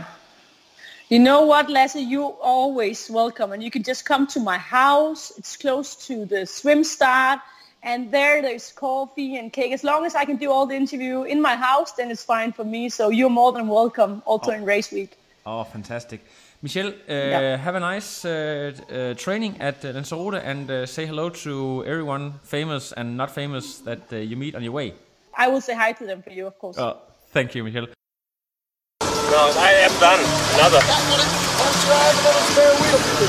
You 1.10 1.20
know 1.20 1.46
what, 1.46 1.70
Lasse? 1.70 1.96
You're 1.96 2.36
always 2.42 3.10
welcome, 3.10 3.54
and 3.54 3.64
you 3.64 3.72
can 3.72 3.84
just 3.84 4.06
come 4.06 4.28
to 4.28 4.40
my 4.40 4.58
house. 4.58 5.32
It's 5.38 5.56
close 5.56 5.96
to 6.08 6.26
the 6.26 6.46
swim 6.46 6.84
start, 6.84 7.40
and 7.82 8.12
there 8.12 8.42
there's 8.42 8.74
coffee 8.74 9.38
and 9.38 9.54
cake. 9.54 9.72
As 9.72 9.84
long 9.84 10.06
as 10.06 10.16
I 10.16 10.26
can 10.26 10.36
do 10.36 10.52
all 10.52 10.66
the 10.66 10.76
interview 10.76 11.24
in 11.24 11.42
my 11.42 11.56
house, 11.56 11.94
then 11.94 12.12
it's 12.12 12.24
fine 12.24 12.52
for 12.52 12.66
me. 12.66 12.90
So 12.90 13.10
you're 13.10 13.30
more 13.30 13.54
than 13.54 13.68
welcome, 13.68 14.22
also 14.26 14.52
oh. 14.52 14.56
in 14.56 14.66
race 14.66 14.92
week. 14.92 15.18
Oh, 15.46 15.64
fantastic. 15.64 16.20
Michelle, 16.62 16.90
uh, 16.90 16.94
yeah. 17.08 17.56
have 17.56 17.76
a 17.76 17.80
nice 17.80 18.26
uh, 18.26 18.74
uh, 18.92 19.14
training 19.14 19.62
at 19.62 19.86
uh, 19.86 19.94
Lanzarote 19.94 20.44
and 20.44 20.70
uh, 20.70 20.86
say 20.86 21.06
hello 21.06 21.30
to 21.30 21.86
everyone, 21.86 22.34
famous 22.44 22.92
and 22.92 23.16
not 23.16 23.32
famous, 23.32 23.80
that 23.80 24.12
uh, 24.12 24.18
you 24.18 24.36
meet 24.36 24.56
on 24.56 24.64
your 24.64 24.74
way. 24.74 24.94
I 25.38 25.48
will 25.48 25.62
say 25.62 25.76
hi 25.76 25.92
to 25.94 26.06
them 26.06 26.24
for 26.24 26.32
you, 26.32 26.48
of 26.48 26.58
course. 26.58 26.78
Oh, 26.80 27.00
thank 27.30 27.54
you, 27.54 27.64
Michelle. 27.64 27.86
No, 27.86 29.44
I 29.56 29.72
am 29.86 29.94
done. 30.00 30.22
Another. 30.58 30.82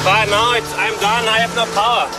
Fine, 0.03 0.31
now 0.31 0.55
it's, 0.55 0.73
I'm 0.75 0.97
done. 1.01 1.29
I 1.29 1.39
have 1.39 1.55
no 1.55 1.67
power. 1.75 2.07